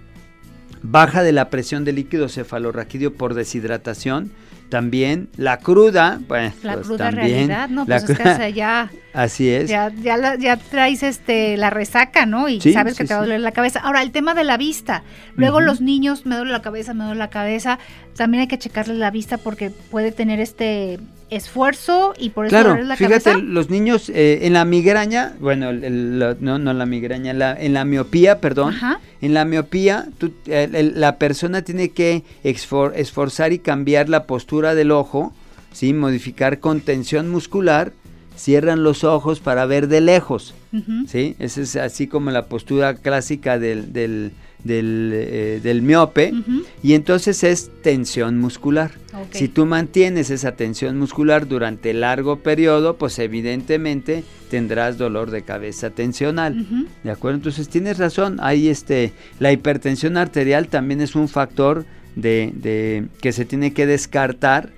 baja 0.82 1.22
de 1.22 1.32
la 1.32 1.50
presión 1.50 1.84
del 1.84 1.96
líquido 1.96 2.30
cefalorraquídeo 2.30 3.12
por 3.12 3.34
deshidratación 3.34 4.32
también 4.70 5.28
la 5.36 5.58
cruda, 5.58 6.20
pues, 6.26 6.64
la 6.64 6.74
pues 6.74 6.86
cruda 6.86 7.10
realidad, 7.10 7.68
¿no? 7.68 7.84
Pues 7.84 8.08
es 8.08 8.18
que 8.18 8.52
ya, 8.54 8.90
así 9.12 9.50
es. 9.50 9.68
Ya, 9.68 9.90
ya, 9.90 10.36
ya, 10.36 10.56
traes 10.56 11.02
este 11.02 11.56
la 11.56 11.68
resaca, 11.68 12.24
¿no? 12.24 12.48
Y 12.48 12.60
sabes 12.60 12.96
que 12.96 13.04
te 13.04 13.12
va 13.12 13.20
a 13.20 13.22
doler 13.24 13.40
la 13.40 13.52
cabeza. 13.52 13.80
Ahora, 13.80 14.00
el 14.00 14.12
tema 14.12 14.32
de 14.34 14.44
la 14.44 14.56
vista. 14.56 15.02
Luego 15.36 15.60
los 15.60 15.80
niños, 15.80 16.24
me 16.24 16.36
duele 16.36 16.52
la 16.52 16.62
cabeza, 16.62 16.94
me 16.94 17.04
duele 17.04 17.18
la 17.18 17.30
cabeza. 17.30 17.78
También 18.16 18.42
hay 18.42 18.48
que 18.48 18.58
checarles 18.58 18.96
la 18.96 19.10
vista 19.10 19.36
porque 19.36 19.70
puede 19.70 20.12
tener 20.12 20.40
este 20.40 20.98
esfuerzo 21.30 22.14
y 22.18 22.30
por 22.30 22.46
eso 22.46 22.50
claro, 22.50 22.82
la 22.82 22.96
fíjate, 22.96 23.40
los 23.40 23.70
niños 23.70 24.08
eh, 24.08 24.40
en 24.42 24.52
la 24.52 24.64
migraña, 24.64 25.34
bueno, 25.40 25.72
no, 25.72 26.58
no 26.58 26.72
la 26.72 26.86
migraña, 26.86 27.32
la, 27.32 27.52
en 27.58 27.72
la 27.72 27.84
miopía, 27.84 28.40
perdón, 28.40 28.76
en 29.20 29.34
la 29.34 29.44
miopía 29.44 30.08
la 30.46 31.16
persona 31.16 31.62
tiene 31.62 31.90
que 31.90 32.24
esforzar 32.42 33.52
y 33.52 33.58
cambiar 33.58 34.08
la 34.08 34.24
postura 34.24 34.74
del 34.74 34.90
ojo, 34.90 35.32
¿sí? 35.72 35.92
modificar 35.92 36.58
con 36.58 36.80
tensión 36.80 37.30
muscular, 37.30 37.92
cierran 38.36 38.82
los 38.82 39.04
ojos 39.04 39.40
para 39.40 39.66
ver 39.66 39.88
de 39.88 40.00
lejos, 40.00 40.54
¿sí? 41.06 41.36
Esa 41.38 41.60
es 41.60 41.76
así 41.76 42.06
como 42.06 42.30
la 42.30 42.46
postura 42.46 42.94
clásica 42.94 43.58
del, 43.58 43.92
del 43.92 44.32
del, 44.64 45.10
eh, 45.14 45.60
del 45.62 45.82
miope 45.82 46.32
y 46.82 46.94
entonces 46.94 47.44
es 47.44 47.70
tensión 47.82 48.38
muscular. 48.38 48.92
Si 49.30 49.48
tú 49.48 49.66
mantienes 49.66 50.30
esa 50.30 50.52
tensión 50.52 50.98
muscular 50.98 51.48
durante 51.48 51.92
largo 51.92 52.36
periodo, 52.36 52.96
pues 52.96 53.18
evidentemente 53.18 54.24
tendrás 54.50 54.98
dolor 54.98 55.30
de 55.30 55.42
cabeza 55.42 55.90
tensional. 55.90 56.66
¿De 57.02 57.10
acuerdo? 57.10 57.36
Entonces 57.36 57.68
tienes 57.68 57.98
razón, 57.98 58.38
hay 58.40 58.68
este, 58.68 59.12
la 59.38 59.52
hipertensión 59.52 60.16
arterial 60.16 60.68
también 60.68 61.00
es 61.00 61.14
un 61.14 61.28
factor 61.28 61.84
de, 62.16 62.52
de 62.54 63.06
que 63.20 63.32
se 63.32 63.44
tiene 63.44 63.72
que 63.72 63.86
descartar 63.86 64.70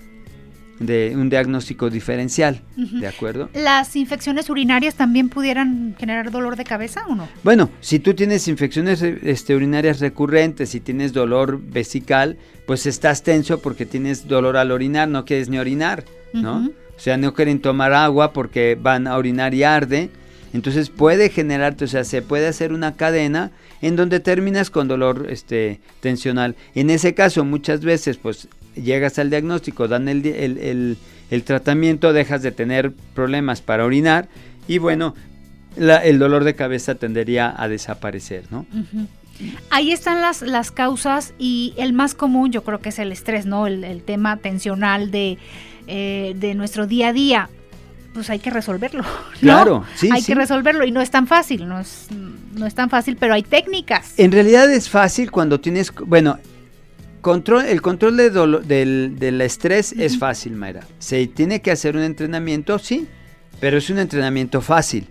de 0.82 1.12
un 1.16 1.30
diagnóstico 1.30 1.90
diferencial, 1.90 2.60
¿de 2.76 3.06
acuerdo? 3.06 3.48
¿Las 3.54 3.96
infecciones 3.96 4.50
urinarias 4.50 4.94
también 4.94 5.28
pudieran 5.28 5.94
generar 5.98 6.30
dolor 6.30 6.56
de 6.56 6.64
cabeza 6.64 7.04
o 7.08 7.14
no? 7.14 7.28
Bueno, 7.42 7.70
si 7.80 7.98
tú 7.98 8.14
tienes 8.14 8.48
infecciones 8.48 9.02
este, 9.02 9.54
urinarias 9.54 10.00
recurrentes 10.00 10.74
y 10.74 10.80
tienes 10.80 11.12
dolor 11.12 11.60
vesical, 11.60 12.36
pues 12.66 12.86
estás 12.86 13.22
tenso 13.22 13.60
porque 13.60 13.86
tienes 13.86 14.28
dolor 14.28 14.56
al 14.56 14.70
orinar, 14.70 15.08
no 15.08 15.24
quieres 15.24 15.48
ni 15.48 15.58
orinar, 15.58 16.04
¿no? 16.32 16.68
O 16.96 17.00
sea, 17.00 17.16
no 17.16 17.34
quieren 17.34 17.60
tomar 17.60 17.92
agua 17.92 18.32
porque 18.32 18.78
van 18.80 19.06
a 19.06 19.16
orinar 19.16 19.54
y 19.54 19.64
arde. 19.64 20.10
Entonces 20.52 20.90
puede 20.90 21.30
generarte, 21.30 21.86
o 21.86 21.88
sea, 21.88 22.04
se 22.04 22.22
puede 22.22 22.46
hacer 22.46 22.72
una 22.72 22.94
cadena 22.94 23.50
en 23.80 23.96
donde 23.96 24.20
terminas 24.20 24.70
con 24.70 24.86
dolor 24.86 25.26
este, 25.30 25.80
tensional. 26.00 26.54
En 26.74 26.90
ese 26.90 27.14
caso, 27.14 27.44
muchas 27.44 27.80
veces, 27.80 28.18
pues 28.18 28.48
llegas 28.74 29.18
al 29.18 29.30
diagnóstico, 29.30 29.88
dan 29.88 30.08
el, 30.08 30.96
el, 31.30 31.42
tratamiento, 31.44 32.12
dejas 32.12 32.42
de 32.42 32.52
tener 32.52 32.92
problemas 33.14 33.60
para 33.60 33.84
orinar 33.84 34.28
y 34.68 34.78
bueno, 34.78 35.14
el 35.76 36.18
dolor 36.18 36.44
de 36.44 36.54
cabeza 36.54 36.94
tendería 36.94 37.54
a 37.56 37.68
desaparecer, 37.68 38.44
¿no? 38.50 38.66
Ahí 39.70 39.92
están 39.92 40.20
las, 40.20 40.42
las 40.42 40.70
causas 40.70 41.34
y 41.38 41.74
el 41.76 41.92
más 41.92 42.14
común 42.14 42.52
yo 42.52 42.62
creo 42.62 42.80
que 42.80 42.90
es 42.90 42.98
el 42.98 43.10
estrés, 43.12 43.46
¿no? 43.46 43.66
El, 43.66 44.02
tema 44.02 44.36
tensional 44.36 45.10
de, 45.10 45.38
eh, 45.86 46.34
de 46.36 46.54
nuestro 46.54 46.86
día 46.86 47.08
a 47.08 47.12
día 47.12 47.48
pues 48.12 48.30
hay 48.30 48.38
que 48.38 48.50
resolverlo. 48.50 49.04
Claro, 49.40 49.84
sí. 49.96 50.08
Hay 50.12 50.22
que 50.22 50.36
resolverlo 50.36 50.84
y 50.84 50.92
no 50.92 51.00
es 51.00 51.10
tan 51.10 51.26
fácil, 51.26 51.66
no 51.66 51.80
es, 51.80 52.06
no 52.54 52.64
es 52.64 52.74
tan 52.76 52.88
fácil, 52.90 53.16
pero 53.16 53.34
hay 53.34 53.42
técnicas. 53.42 54.14
En 54.16 54.30
realidad 54.30 54.70
es 54.70 54.88
fácil 54.88 55.32
cuando 55.32 55.58
tienes, 55.58 55.92
bueno, 56.06 56.38
control, 57.22 57.64
el 57.64 57.80
control 57.80 58.18
de 58.18 58.30
del, 58.30 59.18
del, 59.18 59.40
estrés 59.40 59.92
es 59.92 60.18
fácil, 60.18 60.52
Mayra. 60.52 60.86
Se 60.98 61.26
tiene 61.26 61.62
que 61.62 61.70
hacer 61.70 61.96
un 61.96 62.02
entrenamiento, 62.02 62.78
sí, 62.78 63.06
pero 63.60 63.78
es 63.78 63.88
un 63.88 63.98
entrenamiento 63.98 64.60
fácil. 64.60 65.08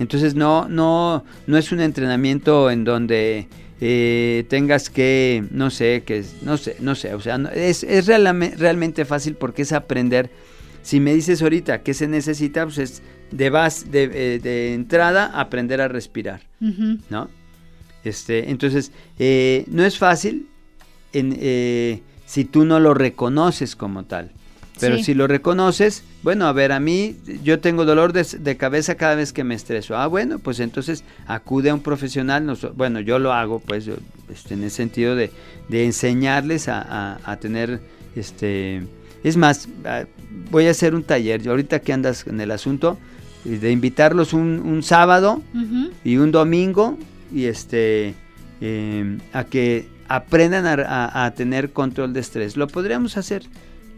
Entonces 0.00 0.34
no, 0.34 0.68
no, 0.68 1.24
no 1.46 1.58
es 1.58 1.70
un 1.70 1.80
entrenamiento 1.80 2.70
en 2.70 2.84
donde 2.84 3.46
eh, 3.80 4.44
tengas 4.48 4.90
que, 4.90 5.44
no 5.50 5.70
sé, 5.70 6.02
que 6.04 6.24
no 6.42 6.56
sé, 6.56 6.76
no 6.80 6.94
sé, 6.94 7.14
o 7.14 7.20
sea, 7.20 7.36
es, 7.54 7.84
es 7.84 8.06
realmente 8.06 9.04
fácil 9.04 9.36
porque 9.36 9.62
es 9.62 9.72
aprender 9.72 10.30
si 10.82 11.00
me 11.00 11.14
dices 11.14 11.42
ahorita 11.42 11.82
qué 11.82 11.94
se 11.94 12.08
necesita, 12.08 12.64
pues 12.64 12.78
es 12.78 13.02
de, 13.30 13.50
base, 13.50 13.88
de, 13.88 14.04
eh, 14.04 14.38
de 14.38 14.74
entrada 14.74 15.26
aprender 15.38 15.80
a 15.80 15.88
respirar, 15.88 16.40
¿no? 17.10 17.28
Este, 18.02 18.50
entonces, 18.50 18.92
eh, 19.18 19.64
no 19.68 19.84
es 19.84 19.98
fácil 19.98 20.48
en, 21.12 21.36
eh, 21.38 22.02
si 22.26 22.44
tú 22.44 22.64
no 22.64 22.80
lo 22.80 22.94
reconoces 22.94 23.76
como 23.76 24.04
tal. 24.04 24.32
Pero 24.78 24.96
si 24.96 25.12
lo 25.12 25.26
reconoces, 25.26 26.04
bueno, 26.22 26.46
a 26.46 26.54
ver, 26.54 26.72
a 26.72 26.80
mí 26.80 27.14
yo 27.44 27.60
tengo 27.60 27.84
dolor 27.84 28.14
de, 28.14 28.56
cabeza 28.56 28.94
cada 28.94 29.14
vez 29.14 29.34
que 29.34 29.44
me 29.44 29.54
estreso. 29.54 29.94
Ah, 29.94 30.06
bueno, 30.06 30.38
pues 30.38 30.58
entonces 30.58 31.04
acude 31.26 31.68
a 31.68 31.74
un 31.74 31.82
profesional. 31.82 32.56
bueno, 32.76 33.00
yo 33.00 33.18
lo 33.18 33.34
hago, 33.34 33.58
pues, 33.60 33.90
este, 34.32 34.54
en 34.54 34.62
el 34.62 34.70
sentido 34.70 35.16
de, 35.16 35.30
de 35.68 35.84
enseñarles 35.84 36.68
a, 36.68 37.20
a, 37.22 37.36
tener, 37.36 37.80
este, 38.16 38.82
es 39.22 39.36
más, 39.36 39.68
ah, 39.84 40.04
voy 40.50 40.66
a 40.66 40.70
hacer 40.70 40.94
un 40.94 41.02
taller, 41.02 41.42
yo 41.42 41.50
ahorita 41.50 41.80
que 41.80 41.92
andas 41.92 42.26
en 42.26 42.40
el 42.40 42.50
asunto, 42.50 42.96
de 43.44 43.70
invitarlos 43.70 44.32
un, 44.32 44.60
un 44.60 44.82
sábado 44.82 45.42
y 46.04 46.16
un 46.16 46.30
domingo 46.30 46.98
y 47.32 47.46
este 47.46 48.14
em, 48.60 49.18
a 49.32 49.44
que 49.44 49.88
aprendan 50.10 50.66
a, 50.66 51.24
a, 51.24 51.30
tener 51.30 51.72
control 51.72 52.12
de 52.12 52.18
estrés. 52.18 52.56
Lo 52.56 52.66
podríamos 52.66 53.16
hacer. 53.16 53.44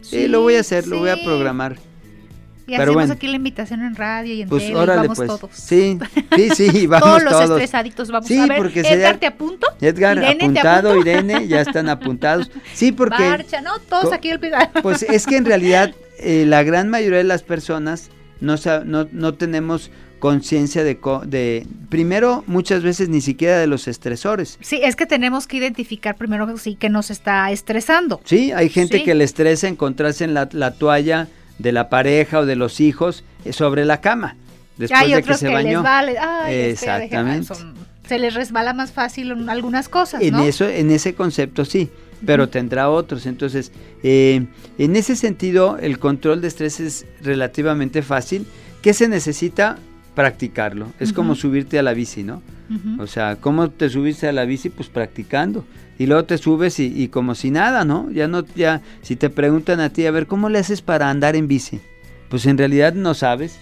Sí, 0.01 0.27
lo 0.27 0.41
voy 0.41 0.55
a 0.55 0.59
hacer, 0.59 0.87
lo 0.87 0.99
voy 0.99 1.09
a 1.09 1.17
programar. 1.23 1.77
Y 2.67 2.75
hacemos 2.75 3.09
aquí 3.09 3.27
la 3.27 3.35
invitación 3.35 3.81
en 3.81 3.95
radio 3.95 4.33
y 4.33 4.43
en 4.43 4.49
pues, 4.49 4.63
tele, 4.63 4.75
órale, 4.75 5.01
vamos 5.01 5.17
pues. 5.17 5.27
todos. 5.27 5.51
Sí, 5.53 5.97
sí, 6.35 6.49
sí, 6.55 6.87
vamos 6.87 7.09
todos. 7.09 7.23
todos. 7.23 7.49
los 7.49 7.61
estresaditos 7.61 8.11
vamos 8.11 8.27
Sí, 8.27 8.37
a 8.37 8.45
ver. 8.45 8.57
porque 8.57 8.81
Edgar, 8.81 9.17
¿te 9.17 9.25
apunto? 9.25 9.67
Edgar, 9.81 10.17
Irene, 10.17 10.37
¿te 10.37 10.45
apuntado, 10.45 10.91
apunto? 10.91 11.09
Irene, 11.09 11.47
ya 11.47 11.61
están 11.61 11.89
apuntados. 11.89 12.51
Sí, 12.73 12.91
porque 12.91 13.23
Marcha, 13.23 13.61
¿no? 13.61 13.79
Todos 13.79 14.13
aquí 14.13 14.29
el 14.29 14.39
pues 14.83 15.01
es 15.01 15.25
que 15.25 15.37
en 15.37 15.45
realidad 15.45 15.95
eh, 16.19 16.45
la 16.47 16.61
gran 16.61 16.89
mayoría 16.89 17.17
de 17.17 17.23
las 17.23 17.41
personas 17.41 18.11
no, 18.39 18.55
no, 18.85 19.07
no 19.11 19.33
tenemos 19.33 19.89
conciencia 20.23 20.85
de, 20.85 20.99
co- 20.99 21.21
de, 21.25 21.67
primero, 21.89 22.45
muchas 22.47 22.81
veces 22.81 23.09
ni 23.09 23.19
siquiera 23.19 23.59
de 23.59 23.67
los 23.67 23.89
estresores. 23.89 24.57
Sí, 24.61 24.79
es 24.81 24.95
que 24.95 25.05
tenemos 25.05 25.47
que 25.47 25.57
identificar 25.57 26.15
primero 26.15 26.57
sí 26.57 26.75
que 26.75 26.87
nos 26.87 27.11
está 27.11 27.51
estresando. 27.51 28.21
Sí, 28.23 28.53
hay 28.53 28.69
gente 28.69 28.99
Sí. 28.99 29.03
que 29.03 29.15
le 29.15 29.25
estresa 29.25 29.67
encontrarse 29.67 30.23
en 30.23 30.33
la, 30.33 30.47
la 30.53 30.71
toalla 30.75 31.27
de 31.59 31.73
la 31.73 31.89
pareja 31.89 32.39
o 32.39 32.45
de 32.45 32.55
los 32.55 32.79
hijos 32.79 33.25
eh, 33.43 33.51
sobre 33.51 33.83
la 33.83 33.99
cama 33.99 34.37
después 34.77 35.01
Hay 35.01 35.13
de 35.13 35.23
que 35.23 35.33
se 35.33 35.47
que, 35.47 35.53
bañó. 35.53 35.69
les 35.79 35.83
vale, 35.83 36.17
ay, 36.17 36.55
es 36.55 36.79
que 36.79 36.85
deje- 36.87 37.03
Exactamente. 37.03 37.53
se 38.07 38.17
les 38.17 38.33
resbala 38.33 38.73
más 38.73 38.93
fácil 38.93 39.31
en 39.31 39.49
algunas 39.49 39.89
cosas, 39.89 40.21
En 40.21 40.35
eso, 40.39 40.65
en 40.69 40.89
ese 40.89 41.15
concepto 41.15 41.65
sí, 41.65 41.89
pero 42.25 42.47
tendrá 42.47 42.89
otros. 42.89 43.25
Entonces, 43.25 43.73
eh, 44.03 44.45
en 44.77 44.95
ese 44.95 45.17
sentido, 45.17 45.77
el 45.81 45.99
control 45.99 46.39
de 46.39 46.47
estrés 46.47 46.79
es 46.79 47.05
relativamente 47.21 48.01
fácil. 48.03 48.47
¿Qué 48.81 48.93
se 48.93 49.09
necesita? 49.09 49.77
Practicarlo. 50.15 50.87
Es 50.99 51.11
como 51.13 51.33
subirte 51.35 51.79
a 51.79 51.83
la 51.83 51.93
bici, 51.93 52.23
¿no? 52.23 52.41
O 52.99 53.07
sea, 53.07 53.35
¿cómo 53.35 53.69
te 53.69 53.89
subiste 53.89 54.27
a 54.27 54.31
la 54.31 54.45
bici? 54.45 54.69
Pues 54.69 54.89
practicando. 54.89 55.65
Y 55.99 56.05
luego 56.07 56.25
te 56.25 56.37
subes 56.37 56.79
y, 56.79 56.85
y 57.03 57.07
como 57.07 57.35
si 57.35 57.51
nada, 57.51 57.85
¿no? 57.85 58.09
Ya 58.11 58.27
no, 58.27 58.43
ya, 58.55 58.81
si 59.01 59.15
te 59.15 59.29
preguntan 59.29 59.79
a 59.79 59.89
ti, 59.89 60.05
a 60.05 60.11
ver, 60.11 60.25
¿cómo 60.27 60.49
le 60.49 60.59
haces 60.59 60.81
para 60.81 61.09
andar 61.09 61.35
en 61.35 61.47
bici? 61.47 61.79
Pues 62.29 62.45
en 62.47 62.57
realidad 62.57 62.93
no 62.93 63.13
sabes. 63.13 63.57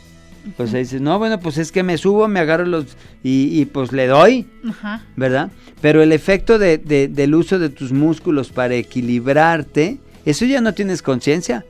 Pues 0.58 0.74
ahí 0.74 0.82
dices, 0.82 1.02
no, 1.02 1.20
bueno, 1.20 1.40
pues 1.40 1.58
es 1.60 1.72
que 1.72 1.84
me 1.84 1.98
subo, 2.00 2.28
me 2.28 2.40
agarro 2.40 2.66
los 2.66 2.98
y, 3.24 3.60
y 3.62 3.66
pues 3.66 3.92
le 3.92 4.08
doy, 4.08 4.48
Ajá. 4.68 5.04
¿verdad? 5.16 5.52
Pero 5.82 6.02
el 6.02 6.12
efecto 6.12 6.58
de- 6.58 6.80
de- 6.80 7.08
del 7.10 7.36
uso 7.36 7.60
de 7.60 7.70
tus 7.70 7.92
músculos 7.92 8.50
para 8.50 8.74
equilibrarte, 8.76 10.00
eso 10.26 10.46
ya 10.46 10.60
no 10.62 10.74
tienes 10.74 11.02
conciencia. 11.04 11.64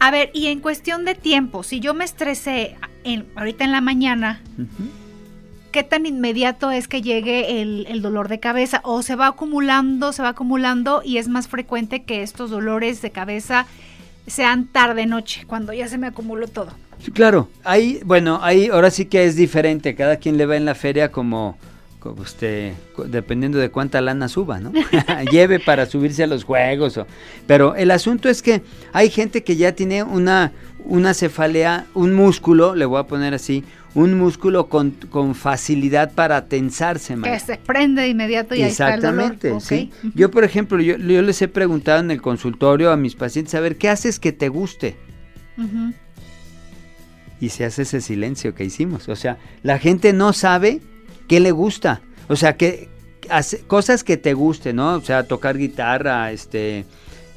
A 0.00 0.10
ver, 0.10 0.30
y 0.34 0.46
en 0.48 0.58
cuestión 0.60 1.04
de 1.04 1.14
tiempo, 1.14 1.62
si 1.62 1.78
yo 1.78 1.94
me 1.94 2.04
estresé 2.04 2.74
en, 3.04 3.26
ahorita 3.36 3.64
en 3.64 3.72
la 3.72 3.80
mañana. 3.80 4.40
¿qué 5.72 5.82
tan 5.82 6.06
inmediato 6.06 6.70
es 6.70 6.86
que 6.86 7.02
llegue 7.02 7.60
el, 7.60 7.86
el 7.88 8.00
dolor 8.00 8.28
de 8.28 8.38
cabeza? 8.38 8.80
¿O 8.84 9.02
se 9.02 9.16
va 9.16 9.26
acumulando, 9.26 10.12
se 10.12 10.22
va 10.22 10.28
acumulando 10.28 11.02
y 11.04 11.18
es 11.18 11.26
más 11.28 11.48
frecuente 11.48 12.04
que 12.04 12.22
estos 12.22 12.50
dolores 12.50 13.02
de 13.02 13.10
cabeza 13.10 13.66
sean 14.26 14.66
tarde-noche, 14.66 15.44
cuando 15.46 15.72
ya 15.72 15.88
se 15.88 15.98
me 15.98 16.06
acumuló 16.06 16.46
todo? 16.46 16.68
Sí, 17.00 17.10
claro, 17.10 17.48
ahí, 17.64 18.00
bueno, 18.04 18.38
ahí 18.40 18.68
ahora 18.68 18.90
sí 18.90 19.06
que 19.06 19.24
es 19.24 19.34
diferente, 19.34 19.96
cada 19.96 20.16
quien 20.18 20.36
le 20.36 20.46
va 20.46 20.56
en 20.56 20.64
la 20.64 20.76
feria 20.76 21.10
como, 21.10 21.58
cu- 21.98 22.14
dependiendo 23.06 23.58
de 23.58 23.70
cuánta 23.70 24.00
lana 24.00 24.28
suba, 24.28 24.60
¿no? 24.60 24.72
Lleve 25.32 25.58
para 25.58 25.86
subirse 25.86 26.22
a 26.22 26.26
los 26.28 26.44
juegos, 26.44 26.96
o- 26.98 27.06
pero 27.48 27.74
el 27.74 27.90
asunto 27.90 28.28
es 28.28 28.42
que 28.42 28.62
hay 28.92 29.10
gente 29.10 29.42
que 29.42 29.56
ya 29.56 29.72
tiene 29.72 30.04
una, 30.04 30.52
una 30.84 31.14
cefalea, 31.14 31.86
un 31.94 32.12
músculo, 32.14 32.74
le 32.74 32.84
voy 32.84 33.00
a 33.00 33.04
poner 33.04 33.34
así, 33.34 33.64
un 33.94 34.18
músculo 34.18 34.68
con, 34.68 34.90
con 34.90 35.34
facilidad 35.34 36.12
para 36.12 36.46
tensarse, 36.46 37.14
Que 37.14 37.16
Maya. 37.20 37.38
se 37.38 37.56
prende 37.56 38.02
de 38.02 38.08
inmediato 38.08 38.54
y 38.54 38.62
ahí 38.62 38.70
está 38.70 38.94
el 38.94 39.00
dolor. 39.00 39.32
Exactamente, 39.32 39.52
Ok. 39.52 39.62
sí. 39.62 39.90
Yo, 40.14 40.30
por 40.30 40.44
ejemplo, 40.44 40.80
yo, 40.80 40.96
yo 40.96 41.22
les 41.22 41.40
he 41.42 41.48
preguntado 41.48 42.00
en 42.00 42.10
el 42.10 42.20
consultorio 42.20 42.90
a 42.90 42.96
mis 42.96 43.14
pacientes, 43.14 43.54
a 43.54 43.60
ver, 43.60 43.76
¿qué 43.76 43.88
haces 43.88 44.18
que 44.18 44.32
te 44.32 44.48
guste? 44.48 44.96
Y 47.40 47.48
se 47.50 47.64
hace 47.64 47.82
ese 47.82 48.00
silencio 48.00 48.54
que 48.54 48.64
hicimos. 48.64 49.08
O 49.08 49.16
sea, 49.16 49.38
la 49.62 49.78
gente 49.78 50.12
no 50.12 50.32
sabe 50.32 50.80
qué 51.28 51.40
le 51.40 51.50
gusta. 51.52 52.00
O 52.28 52.36
sea, 52.36 52.56
que 52.56 52.88
hace, 53.30 53.60
cosas 53.60 54.02
que 54.04 54.16
te 54.16 54.34
gusten, 54.34 54.76
¿no? 54.76 54.94
O 54.94 55.00
sea, 55.00 55.24
tocar 55.24 55.56
guitarra, 55.58 56.32
este, 56.32 56.84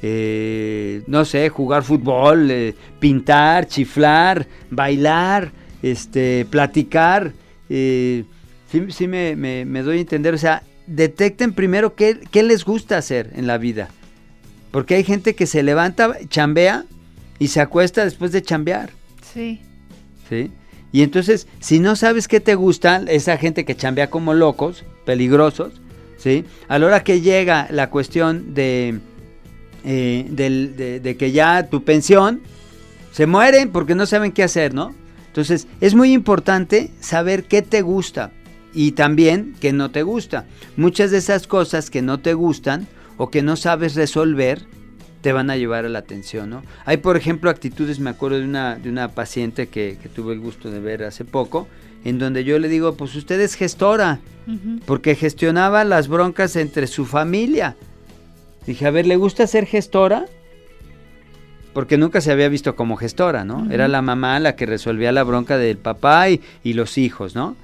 eh, 0.02 1.02
no 1.06 1.24
sé, 1.24 1.48
jugar 1.48 1.82
fútbol, 1.82 2.50
eh, 2.50 2.74
pintar, 3.00 3.66
chiflar, 3.66 4.46
bailar, 4.70 5.52
este, 5.82 6.46
platicar. 6.50 7.32
eh, 7.68 8.24
sí 8.70 8.82
sí 8.90 9.06
me, 9.08 9.34
me- 9.36 9.64
me 9.64 9.82
doy 9.82 9.98
a 9.98 10.00
entender. 10.00 10.34
O 10.34 10.38
sea, 10.38 10.62
detecten 10.86 11.52
primero 11.52 11.94
qué, 11.94 12.20
qué 12.30 12.42
les 12.42 12.64
gusta 12.64 12.96
hacer 12.98 13.30
en 13.34 13.46
la 13.46 13.58
vida. 13.58 13.88
Porque 14.70 14.94
hay 14.96 15.04
gente 15.04 15.34
que 15.34 15.46
se 15.46 15.62
levanta, 15.62 16.16
chambea 16.28 16.84
y 17.38 17.48
se 17.48 17.60
acuesta 17.60 18.04
después 18.04 18.32
de 18.32 18.42
chambear. 18.42 18.90
Sí. 19.32 19.60
¿sí? 20.28 20.50
Y 20.92 21.02
entonces, 21.02 21.46
si 21.60 21.80
no 21.80 21.96
sabes 21.96 22.28
qué 22.28 22.40
te 22.40 22.54
gusta, 22.54 23.02
esa 23.08 23.36
gente 23.36 23.64
que 23.64 23.76
chambea 23.76 24.10
como 24.10 24.34
locos, 24.34 24.84
peligrosos, 25.04 25.80
¿sí? 26.16 26.44
A 26.68 26.78
la 26.78 26.86
hora 26.86 27.04
que 27.04 27.20
llega 27.20 27.66
la 27.70 27.90
cuestión 27.90 28.54
de, 28.54 28.98
eh, 29.90 30.26
del- 30.30 30.76
de, 30.76 31.00
de 31.00 31.16
que 31.16 31.32
ya 31.32 31.66
tu 31.70 31.82
pensión, 31.82 32.40
se 33.10 33.26
mueren 33.26 33.70
porque 33.70 33.94
no 33.94 34.04
saben 34.04 34.32
qué 34.32 34.42
hacer, 34.42 34.74
¿no? 34.74 34.94
Entonces, 35.28 35.66
es 35.80 35.94
muy 35.94 36.12
importante 36.12 36.90
saber 37.00 37.44
qué 37.44 37.62
te 37.62 37.80
gusta 37.80 38.30
y 38.74 38.92
también 38.92 39.54
qué 39.60 39.72
no 39.72 39.90
te 39.90 40.02
gusta. 40.02 40.44
Muchas 40.76 41.10
de 41.10 41.16
esas 41.18 41.46
cosas 41.46 41.88
que 41.88 42.02
no 42.02 42.18
te 42.20 42.34
gustan 42.34 42.86
o 43.16 43.30
que 43.30 43.40
no 43.42 43.56
sabes 43.56 43.94
resolver, 43.94 44.66
te 45.22 45.32
van 45.32 45.48
a 45.50 45.56
llevar 45.56 45.84
a 45.84 45.88
la 45.88 46.00
atención, 46.00 46.50
¿no? 46.50 46.62
Hay, 46.84 46.98
por 46.98 47.16
ejemplo, 47.16 47.48
actitudes, 47.50 47.98
me 47.98 48.10
acuerdo 48.10 48.38
de 48.38 48.44
una, 48.44 48.76
de 48.76 48.88
una 48.90 49.08
paciente 49.08 49.68
que, 49.68 49.96
que 50.02 50.08
tuve 50.08 50.34
el 50.34 50.40
gusto 50.40 50.70
de 50.70 50.78
ver 50.80 51.02
hace 51.02 51.24
poco, 51.24 51.66
en 52.04 52.18
donde 52.18 52.44
yo 52.44 52.58
le 52.58 52.68
digo, 52.68 52.94
pues 52.94 53.14
usted 53.16 53.40
es 53.40 53.54
gestora, 53.54 54.20
porque 54.86 55.14
gestionaba 55.14 55.82
las 55.84 56.08
broncas 56.08 56.56
entre 56.56 56.86
su 56.86 57.04
familia. 57.04 57.74
Dije, 58.68 58.86
a 58.86 58.90
ver, 58.90 59.06
¿le 59.06 59.16
gusta 59.16 59.46
ser 59.46 59.64
gestora? 59.66 60.26
Porque 61.72 61.96
nunca 61.96 62.20
se 62.20 62.30
había 62.32 62.48
visto 62.48 62.76
como 62.76 62.96
gestora, 62.96 63.44
¿no? 63.44 63.66
Era 63.70 63.88
la 63.88 64.02
mamá 64.02 64.38
la 64.40 64.56
que 64.56 64.66
resolvía 64.66 65.10
la 65.10 65.22
bronca 65.22 65.56
del 65.58 65.78
papá 65.78 66.28
y, 66.28 66.40
y 66.62 66.74
los 66.74 66.98
hijos, 66.98 67.34
¿no? 67.34 67.56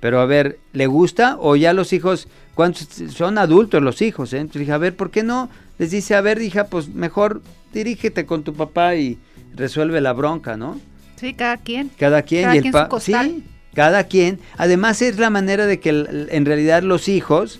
Pero 0.00 0.20
a 0.20 0.26
ver, 0.26 0.58
¿le 0.72 0.86
gusta? 0.86 1.36
O 1.40 1.56
ya 1.56 1.72
los 1.72 1.92
hijos, 1.92 2.28
¿cuántos 2.54 2.88
son 3.12 3.38
adultos 3.38 3.82
los 3.82 4.02
hijos? 4.02 4.32
eh? 4.32 4.38
Entonces 4.38 4.60
dije, 4.60 4.72
a 4.72 4.78
ver, 4.78 4.94
¿por 4.94 5.10
qué 5.10 5.22
no? 5.22 5.48
Les 5.78 5.90
dice, 5.90 6.14
a 6.14 6.20
ver, 6.20 6.40
hija, 6.42 6.64
pues 6.68 6.88
mejor 6.88 7.40
dirígete 7.72 8.24
con 8.26 8.44
tu 8.44 8.54
papá 8.54 8.94
y 8.94 9.18
resuelve 9.54 10.00
la 10.00 10.12
bronca, 10.12 10.56
¿no? 10.56 10.78
Sí, 11.16 11.34
cada 11.34 11.56
quien. 11.56 11.90
Cada 11.98 12.22
quien 12.22 12.42
Cada 12.42 12.54
y 12.54 12.58
el 12.58 12.62
quien 12.62 12.72
su 12.72 12.78
pa- 12.78 12.88
costal. 12.88 13.26
sí, 13.30 13.44
cada 13.74 14.04
quien. 14.04 14.38
Además 14.58 15.02
es 15.02 15.18
la 15.18 15.30
manera 15.30 15.66
de 15.66 15.80
que 15.80 15.88
en 15.90 16.44
realidad 16.44 16.82
los 16.84 17.08
hijos 17.08 17.58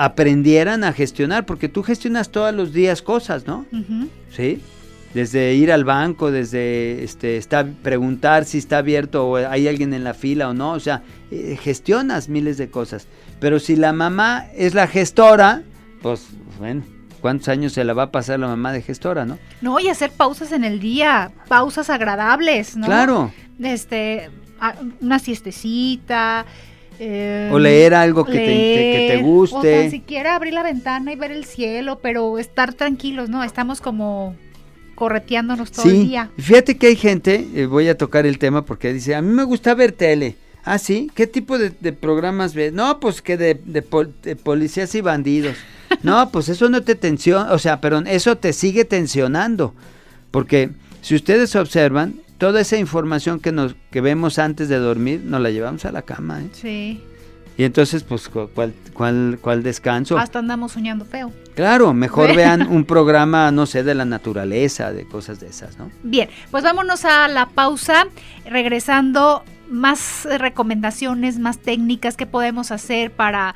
aprendieran 0.00 0.82
a 0.82 0.94
gestionar, 0.94 1.44
porque 1.44 1.68
tú 1.68 1.82
gestionas 1.82 2.30
todos 2.30 2.54
los 2.54 2.72
días 2.72 3.02
cosas, 3.02 3.46
¿no? 3.46 3.66
Sí. 4.34 4.62
Desde 5.12 5.54
ir 5.54 5.70
al 5.70 5.84
banco, 5.84 6.30
desde 6.30 7.04
este, 7.04 7.36
está, 7.36 7.66
preguntar 7.66 8.46
si 8.46 8.56
está 8.56 8.78
abierto 8.78 9.28
o 9.28 9.36
hay 9.36 9.68
alguien 9.68 9.92
en 9.92 10.02
la 10.02 10.14
fila 10.14 10.48
o 10.48 10.54
no. 10.54 10.72
O 10.72 10.80
sea, 10.80 11.02
eh, 11.30 11.58
gestionas 11.60 12.30
miles 12.30 12.56
de 12.56 12.70
cosas. 12.70 13.08
Pero 13.40 13.58
si 13.58 13.76
la 13.76 13.92
mamá 13.92 14.46
es 14.56 14.72
la 14.72 14.86
gestora, 14.86 15.64
pues 16.00 16.28
bueno, 16.58 16.82
¿cuántos 17.20 17.48
años 17.48 17.74
se 17.74 17.84
la 17.84 17.92
va 17.92 18.04
a 18.04 18.10
pasar 18.10 18.40
la 18.40 18.46
mamá 18.48 18.72
de 18.72 18.80
gestora, 18.80 19.26
no? 19.26 19.38
No, 19.60 19.80
y 19.80 19.88
hacer 19.88 20.12
pausas 20.12 20.52
en 20.52 20.64
el 20.64 20.80
día, 20.80 21.30
pausas 21.46 21.90
agradables, 21.90 22.74
¿no? 22.74 22.86
Claro. 22.86 23.34
Este, 23.62 24.30
una 25.02 25.18
siestecita. 25.18 26.46
Eh, 27.02 27.48
O 27.52 27.58
leer 27.58 27.94
algo 27.94 28.24
que 28.24 28.32
te- 28.32 28.38
que 28.38 29.06
te 29.16 29.22
guste. 29.22 29.56
O 29.56 29.62
tan 29.62 29.90
siquiera 29.90 30.34
abrir 30.36 30.52
la 30.52 30.62
ventana 30.62 31.12
y 31.12 31.16
ver 31.16 31.32
el 31.32 31.44
cielo, 31.46 31.98
pero 32.02 32.38
estar 32.38 32.74
tranquilos, 32.74 33.28
¿no? 33.30 33.42
Estamos 33.42 33.80
como 33.80 34.36
correteándonos 34.94 35.72
todo 35.72 35.88
el 35.90 36.06
día. 36.08 36.30
Fíjate 36.38 36.76
que 36.76 36.88
hay 36.88 36.96
gente, 36.96 37.46
eh, 37.54 37.66
voy 37.66 37.88
a 37.88 37.96
tocar 37.96 38.26
el 38.26 38.38
tema 38.38 38.64
porque 38.66 38.92
dice, 38.92 39.14
a 39.14 39.22
mí 39.22 39.32
me 39.32 39.44
gusta 39.44 39.74
ver 39.74 39.92
tele. 39.92 40.36
Ah, 40.62 40.76
sí, 40.76 41.10
¿qué 41.14 41.26
tipo 41.26 41.56
de, 41.56 41.70
de 41.80 41.92
programas 41.94 42.52
ves? 42.54 42.72
No, 42.74 43.00
pues 43.00 43.22
que 43.22 43.38
de, 43.38 43.58
de 43.64 43.80
pol- 43.80 44.12
de 44.22 44.36
policías 44.36 44.94
y 44.94 45.00
bandidos. 45.00 45.56
No, 46.04 46.30
pues 46.30 46.48
eso 46.48 46.68
no 46.68 46.82
te 46.84 46.94
tensiona, 46.94 47.52
o 47.52 47.58
sea, 47.58 47.80
perdón, 47.80 48.06
eso 48.06 48.36
te 48.38 48.52
sigue 48.52 48.84
tensionando. 48.84 49.74
Porque 50.30 50.70
si 51.02 51.16
ustedes 51.16 51.56
observan, 51.56 52.14
toda 52.40 52.60
esa 52.60 52.76
información 52.76 53.38
que 53.38 53.52
nos 53.52 53.76
que 53.92 54.00
vemos 54.00 54.40
antes 54.40 54.68
de 54.68 54.78
dormir, 54.78 55.22
nos 55.24 55.40
la 55.40 55.50
llevamos 55.50 55.84
a 55.84 55.92
la 55.92 56.02
cama. 56.02 56.40
¿eh? 56.42 56.48
Sí. 56.52 57.04
Y 57.56 57.64
entonces, 57.64 58.02
pues, 58.04 58.28
cu- 58.30 58.48
¿cuál, 58.54 58.72
cuál, 58.94 59.38
cuál 59.40 59.62
descanso? 59.62 60.16
Hasta 60.16 60.38
andamos 60.38 60.72
soñando 60.72 61.04
feo. 61.04 61.30
Claro, 61.54 61.92
mejor 61.92 62.34
vean 62.34 62.66
un 62.68 62.84
programa, 62.94 63.50
no 63.52 63.66
sé, 63.66 63.82
de 63.82 63.94
la 63.94 64.06
naturaleza, 64.06 64.92
de 64.92 65.04
cosas 65.04 65.40
de 65.40 65.48
esas, 65.48 65.76
¿no? 65.78 65.90
Bien, 66.02 66.30
pues 66.50 66.64
vámonos 66.64 67.04
a 67.04 67.28
la 67.28 67.46
pausa, 67.46 68.06
regresando 68.46 69.44
más 69.68 70.26
recomendaciones, 70.38 71.38
más 71.38 71.58
técnicas 71.58 72.16
que 72.16 72.26
podemos 72.26 72.70
hacer 72.70 73.10
para 73.12 73.54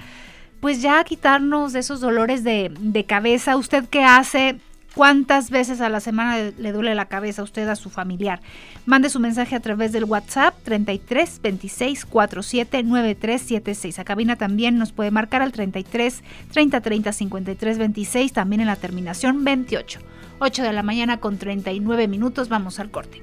pues 0.60 0.80
ya 0.82 1.02
quitarnos 1.04 1.72
de 1.72 1.80
esos 1.80 2.00
dolores 2.00 2.44
de, 2.44 2.72
de 2.78 3.04
cabeza. 3.04 3.56
¿Usted 3.56 3.84
qué 3.90 4.04
hace? 4.04 4.56
¿Cuántas 4.94 5.50
veces 5.50 5.80
a 5.80 5.88
la 5.88 5.98
semana 5.98 6.52
le 6.57 6.72
duele 6.72 6.94
la 6.94 7.07
cabeza 7.07 7.42
a 7.42 7.44
usted 7.44 7.68
a 7.68 7.74
su 7.74 7.90
familiar? 7.90 8.40
Mande 8.87 9.11
su 9.11 9.18
mensaje 9.18 9.57
a 9.57 9.61
través 9.61 9.90
del 9.90 10.04
WhatsApp 10.04 10.54
33 10.62 11.40
26 11.42 12.04
47 12.04 12.83
93 12.85 13.42
76. 13.42 13.98
A 13.98 14.04
cabina 14.04 14.37
también 14.37 14.78
nos 14.78 14.92
puede 14.92 15.11
marcar 15.11 15.42
al 15.42 15.50
33 15.50 16.22
30 16.52 16.80
30 16.80 17.12
53 17.12 17.78
26, 17.78 18.33
también 18.33 18.61
en 18.61 18.68
la 18.68 18.76
terminación 18.76 19.42
28. 19.42 19.98
8 20.38 20.62
de 20.62 20.72
la 20.72 20.83
mañana 20.85 21.18
con 21.18 21.38
39 21.38 22.07
minutos, 22.07 22.48
vamos 22.48 22.78
al 22.78 22.90
corte. 22.90 23.20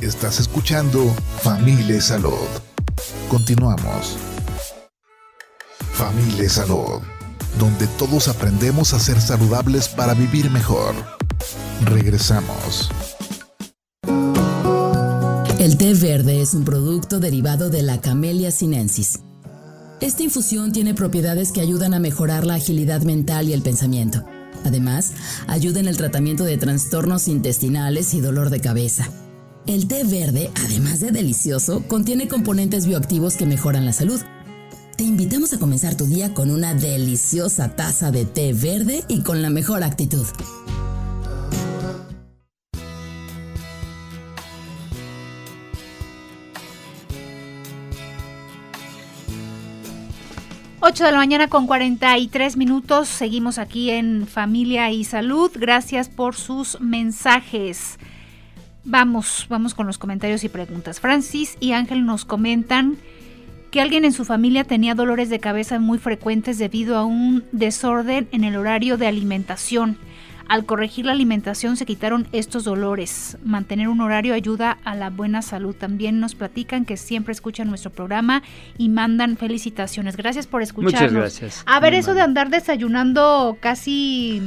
Estás 0.00 0.38
escuchando 0.38 1.04
Familia 1.42 2.00
Salud. 2.00 2.46
Continuamos. 3.28 4.18
Familia 5.94 6.48
Salud 6.48 7.15
donde 7.58 7.86
todos 7.86 8.28
aprendemos 8.28 8.92
a 8.92 8.98
ser 8.98 9.20
saludables 9.20 9.88
para 9.88 10.14
vivir 10.14 10.50
mejor. 10.50 10.94
Regresamos. 11.84 12.90
El 15.58 15.76
té 15.78 15.94
verde 15.94 16.42
es 16.42 16.54
un 16.54 16.64
producto 16.64 17.18
derivado 17.18 17.70
de 17.70 17.82
la 17.82 18.00
Camellia 18.00 18.50
sinensis. 18.50 19.20
Esta 20.00 20.22
infusión 20.22 20.72
tiene 20.72 20.94
propiedades 20.94 21.52
que 21.52 21.60
ayudan 21.60 21.94
a 21.94 21.98
mejorar 21.98 22.46
la 22.46 22.54
agilidad 22.54 23.02
mental 23.02 23.48
y 23.48 23.52
el 23.52 23.62
pensamiento. 23.62 24.24
Además, 24.64 25.12
ayuda 25.46 25.80
en 25.80 25.88
el 25.88 25.96
tratamiento 25.96 26.44
de 26.44 26.58
trastornos 26.58 27.28
intestinales 27.28 28.12
y 28.14 28.20
dolor 28.20 28.50
de 28.50 28.60
cabeza. 28.60 29.08
El 29.66 29.88
té 29.88 30.04
verde, 30.04 30.50
además 30.64 31.00
de 31.00 31.10
delicioso, 31.10 31.82
contiene 31.88 32.28
componentes 32.28 32.86
bioactivos 32.86 33.36
que 33.36 33.46
mejoran 33.46 33.84
la 33.86 33.92
salud 33.92 34.20
te 34.96 35.04
invitamos 35.04 35.52
a 35.52 35.58
comenzar 35.58 35.94
tu 35.94 36.06
día 36.06 36.32
con 36.32 36.50
una 36.50 36.72
deliciosa 36.72 37.76
taza 37.76 38.10
de 38.10 38.24
té 38.24 38.54
verde 38.54 39.04
y 39.08 39.22
con 39.22 39.42
la 39.42 39.50
mejor 39.50 39.82
actitud. 39.82 40.24
Ocho 50.80 51.04
de 51.04 51.10
la 51.10 51.18
mañana 51.18 51.48
con 51.48 51.66
43 51.66 52.56
minutos. 52.56 53.08
Seguimos 53.08 53.58
aquí 53.58 53.90
en 53.90 54.26
Familia 54.26 54.90
y 54.92 55.04
Salud. 55.04 55.50
Gracias 55.54 56.08
por 56.08 56.36
sus 56.36 56.80
mensajes. 56.80 57.98
Vamos, 58.84 59.46
vamos 59.50 59.74
con 59.74 59.86
los 59.88 59.98
comentarios 59.98 60.44
y 60.44 60.48
preguntas. 60.48 61.00
Francis 61.00 61.56
y 61.60 61.72
Ángel 61.72 62.06
nos 62.06 62.24
comentan 62.24 62.96
que 63.76 63.82
alguien 63.82 64.06
en 64.06 64.12
su 64.14 64.24
familia 64.24 64.64
tenía 64.64 64.94
dolores 64.94 65.28
de 65.28 65.38
cabeza 65.38 65.78
muy 65.78 65.98
frecuentes 65.98 66.56
debido 66.56 66.96
a 66.96 67.04
un 67.04 67.44
desorden 67.52 68.26
en 68.32 68.42
el 68.44 68.56
horario 68.56 68.96
de 68.96 69.06
alimentación. 69.06 69.98
Al 70.48 70.64
corregir 70.64 71.04
la 71.04 71.12
alimentación 71.12 71.76
se 71.76 71.84
quitaron 71.84 72.26
estos 72.32 72.64
dolores. 72.64 73.36
Mantener 73.44 73.88
un 73.88 74.00
horario 74.00 74.32
ayuda 74.32 74.78
a 74.84 74.94
la 74.94 75.10
buena 75.10 75.42
salud. 75.42 75.74
También 75.76 76.20
nos 76.20 76.34
platican 76.34 76.86
que 76.86 76.96
siempre 76.96 77.32
escuchan 77.32 77.68
nuestro 77.68 77.90
programa 77.92 78.42
y 78.78 78.88
mandan 78.88 79.36
felicitaciones. 79.36 80.16
Gracias 80.16 80.46
por 80.46 80.62
escucharnos. 80.62 81.12
Muchas 81.12 81.12
gracias. 81.12 81.62
A 81.66 81.78
ver, 81.78 81.92
eso 81.92 82.14
de 82.14 82.22
andar 82.22 82.48
desayunando 82.48 83.58
casi 83.60 84.40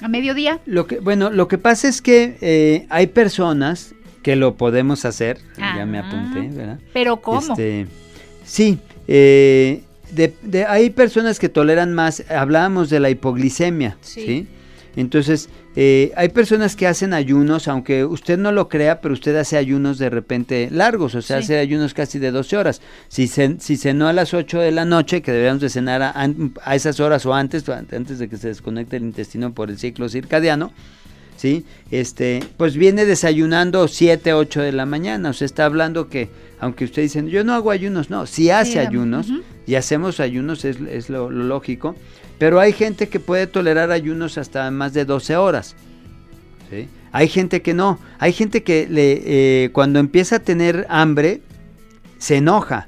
a 0.00 0.06
mediodía. 0.06 0.60
Lo 0.64 0.86
que, 0.86 1.00
bueno, 1.00 1.30
lo 1.30 1.48
que 1.48 1.58
pasa 1.58 1.88
es 1.88 2.00
que 2.00 2.36
eh, 2.40 2.86
hay 2.88 3.08
personas 3.08 3.96
que 4.22 4.36
lo 4.36 4.54
podemos 4.54 5.04
hacer. 5.04 5.40
ya 5.58 5.84
me 5.86 5.98
Ah. 5.98 6.06
apunté, 6.06 6.56
¿verdad? 6.56 6.78
Pero 6.92 7.16
¿cómo? 7.20 7.40
Este, 7.40 7.88
sí, 8.44 8.78
eh, 9.08 9.82
de- 10.12 10.34
de- 10.42 10.64
hay 10.64 10.90
personas 10.90 11.38
que 11.38 11.48
toleran 11.48 11.92
más, 11.94 12.24
hablábamos 12.30 12.90
de 12.90 13.00
la 13.00 13.10
hipoglicemia, 13.10 13.96
Sí. 14.00 14.20
¿sí? 14.26 14.46
Entonces, 14.96 15.48
eh, 15.76 16.10
hay 16.16 16.30
personas 16.30 16.74
que 16.74 16.88
hacen 16.88 17.14
ayunos, 17.14 17.68
aunque 17.68 18.04
usted 18.04 18.36
no 18.36 18.50
lo 18.50 18.68
crea, 18.68 19.00
pero 19.00 19.14
usted 19.14 19.36
hace 19.36 19.56
ayunos 19.56 19.98
de 19.98 20.10
repente 20.10 20.68
largos, 20.72 21.14
o 21.14 21.22
sea, 21.22 21.36
Sí. 21.38 21.44
hace 21.44 21.58
ayunos 21.58 21.94
casi 21.94 22.18
de 22.18 22.32
12 22.32 22.56
horas. 22.56 22.82
Si, 23.06 23.24
cen- 23.28 23.60
si 23.60 23.76
cenó 23.76 24.08
a 24.08 24.12
las 24.12 24.34
8 24.34 24.58
de 24.58 24.72
la 24.72 24.84
noche, 24.84 25.22
que 25.22 25.30
deberíamos 25.30 25.62
de 25.62 25.68
cenar 25.70 26.02
a, 26.02 26.74
esas 26.74 26.98
horas 26.98 27.24
o 27.24 27.32
antes, 27.34 27.68
antes 27.68 28.18
de 28.18 28.28
que 28.28 28.36
se 28.36 28.48
desconecte 28.48 28.96
el 28.96 29.04
intestino 29.04 29.54
por 29.54 29.70
el 29.70 29.78
ciclo 29.78 30.08
circadiano, 30.08 30.72
¿sí? 31.40 31.64
Este, 31.90 32.40
pues 32.58 32.76
viene 32.76 33.06
desayunando 33.06 33.88
7, 33.88 34.34
8 34.34 34.60
de 34.60 34.72
la 34.72 34.84
mañana, 34.84 35.30
o 35.30 35.32
sea, 35.32 35.46
está 35.46 35.64
hablando 35.64 36.08
que, 36.10 36.28
aunque 36.60 36.84
usted 36.84 37.00
dice, 37.00 37.24
yo 37.30 37.44
no 37.44 37.54
hago 37.54 37.70
ayunos, 37.70 38.10
no, 38.10 38.26
si 38.26 38.50
hace 38.50 38.72
Sí, 38.72 38.78
ayunos 38.78 39.28
y 39.66 39.76
hacemos 39.76 40.20
ayunos, 40.20 40.66
es, 40.66 40.76
es 40.80 41.08
lo, 41.08 41.30
lo 41.30 41.44
lógico, 41.44 41.96
pero 42.38 42.60
hay 42.60 42.74
gente 42.74 43.08
que 43.08 43.20
puede 43.20 43.46
tolerar 43.46 43.90
ayunos 43.90 44.36
hasta 44.36 44.70
más 44.70 44.92
de 44.92 45.06
12 45.06 45.36
horas, 45.36 45.76
¿sí? 46.68 46.88
Hay 47.10 47.28
gente 47.28 47.62
que 47.62 47.72
no, 47.72 47.98
hay 48.18 48.34
gente 48.34 48.62
que 48.62 48.86
le, 48.88 49.22
eh, 49.64 49.70
cuando 49.72 49.98
empieza 49.98 50.36
a 50.36 50.38
tener 50.40 50.86
hambre, 50.90 51.40
se 52.18 52.36
enoja, 52.36 52.86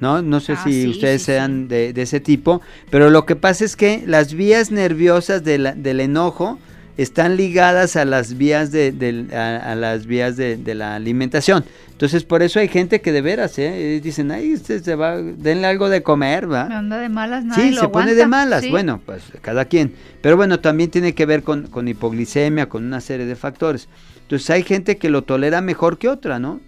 ¿no? 0.00 0.22
No 0.22 0.40
sé 0.40 0.54
Ah, 0.54 0.60
si 0.64 0.82
sí, 0.82 0.88
ustedes 0.88 1.22
sí, 1.22 1.26
sean 1.26 1.68
De, 1.68 1.92
de 1.92 2.02
ese 2.02 2.18
tipo, 2.18 2.60
pero 2.90 3.10
lo 3.10 3.24
que 3.26 3.36
pasa 3.36 3.64
es 3.64 3.76
que 3.76 4.02
las 4.06 4.34
vías 4.34 4.72
nerviosas 4.72 5.44
de 5.44 5.58
la- 5.58 5.72
del 5.74 6.00
enojo 6.00 6.58
están 6.96 7.36
ligadas 7.36 7.96
a 7.96 8.04
las 8.04 8.36
vías 8.36 8.72
de, 8.72 9.26
a, 9.32 9.72
a 9.72 9.74
las 9.74 10.06
vías 10.06 10.36
de, 10.36 10.56
de 10.56 10.74
la 10.74 10.94
alimentación. 10.94 11.64
Entonces, 11.90 12.24
por 12.24 12.42
eso 12.42 12.60
hay 12.60 12.68
gente 12.68 13.00
que 13.00 13.10
de 13.10 13.22
veras, 13.22 13.58
¿eh? 13.58 14.00
dicen, 14.02 14.30
ay, 14.30 14.52
usted 14.52 14.82
se 14.82 14.94
va, 14.96 15.16
denle 15.16 15.66
algo 15.66 15.88
de 15.88 16.02
comer, 16.02 16.50
¿va? 16.50 16.64
Anda 16.64 16.98
de 16.98 17.08
malas, 17.08 17.44
nadie 17.44 17.70
Sí, 17.70 17.70
lo 17.74 17.80
se 17.80 17.88
pone 17.88 18.14
de 18.14 18.26
malas. 18.26 18.64
Sí. 18.64 18.70
Bueno, 18.70 19.00
pues 19.04 19.22
cada 19.40 19.64
quien. 19.64 19.94
Pero 20.20 20.36
bueno, 20.36 20.60
también 20.60 20.90
tiene 20.90 21.14
que 21.14 21.24
ver 21.24 21.42
con, 21.42 21.68
con 21.68 21.88
hipoglicemia, 21.88 22.68
con 22.68 22.84
una 22.84 23.00
serie 23.00 23.24
de 23.24 23.34
factores. 23.34 23.88
Entonces 24.20 24.50
hay 24.50 24.62
gente 24.62 24.98
que 24.98 25.08
lo 25.08 25.22
tolera 25.22 25.62
mejor 25.62 25.96
que 25.96 26.08
otra, 26.08 26.38
¿no? 26.38 26.60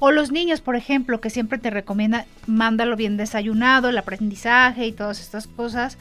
O 0.00 0.10
los 0.10 0.32
niños, 0.32 0.60
por 0.60 0.76
ejemplo, 0.76 1.20
que 1.20 1.30
siempre 1.30 1.58
te 1.58 1.70
recomienda, 1.70 2.26
mándalo 2.46 2.96
bien 2.96 3.16
desayunado, 3.16 3.88
el 3.88 3.96
aprendizaje 3.96 4.86
y 4.86 4.92
todas 4.92 5.20
estas 5.20 5.46
cosas, 5.46 5.96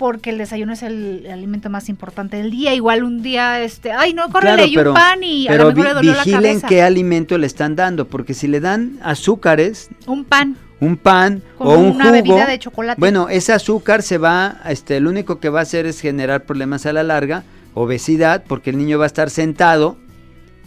porque 0.00 0.30
el 0.30 0.38
desayuno 0.38 0.72
es 0.72 0.82
el, 0.82 1.26
alimento 1.30 1.68
más 1.68 1.90
importante 1.90 2.38
del 2.38 2.50
día. 2.50 2.72
Igual 2.72 3.04
un 3.04 3.20
día, 3.20 3.60
este, 3.60 3.92
ay, 3.92 4.14
no, 4.14 4.30
córrele 4.30 4.54
Claro, 4.54 4.70
y 4.70 4.74
pero- 4.74 4.90
un 4.92 4.96
pan 4.96 5.22
y 5.22 5.46
a 5.46 5.54
lo 5.56 5.66
mejor 5.66 5.84
le 5.84 5.92
dolió 5.92 6.12
la 6.14 6.24
vigilen 6.24 6.42
cabeza. 6.42 6.68
qué 6.68 6.82
alimento 6.82 7.36
le 7.36 7.46
están 7.46 7.76
dando, 7.76 8.06
porque 8.08 8.32
si 8.32 8.48
le 8.48 8.60
dan 8.60 8.98
azúcares, 9.02 9.90
Un 10.06 10.24
pan 10.24 10.56
un 10.80 10.96
pan 10.96 11.42
con 11.58 11.66
o 11.66 11.78
un 11.78 11.86
una 11.90 12.04
jugo, 12.04 12.12
bebida 12.12 12.46
de 12.46 12.58
chocolate. 12.58 12.98
bueno, 12.98 13.28
ese 13.28 13.52
azúcar 13.52 14.00
se 14.00 14.16
va, 14.16 14.56
este, 14.66 14.98
lo 15.00 15.10
único 15.10 15.38
que 15.38 15.50
va 15.50 15.58
a 15.58 15.62
hacer 15.64 15.84
es 15.84 16.00
generar 16.00 16.44
problemas 16.44 16.86
a 16.86 16.94
la 16.94 17.02
larga, 17.02 17.42
obesidad, 17.74 18.42
porque 18.48 18.70
el 18.70 18.78
niño 18.78 18.98
va 18.98 19.04
a 19.04 19.06
estar 19.06 19.28
sentado 19.28 19.98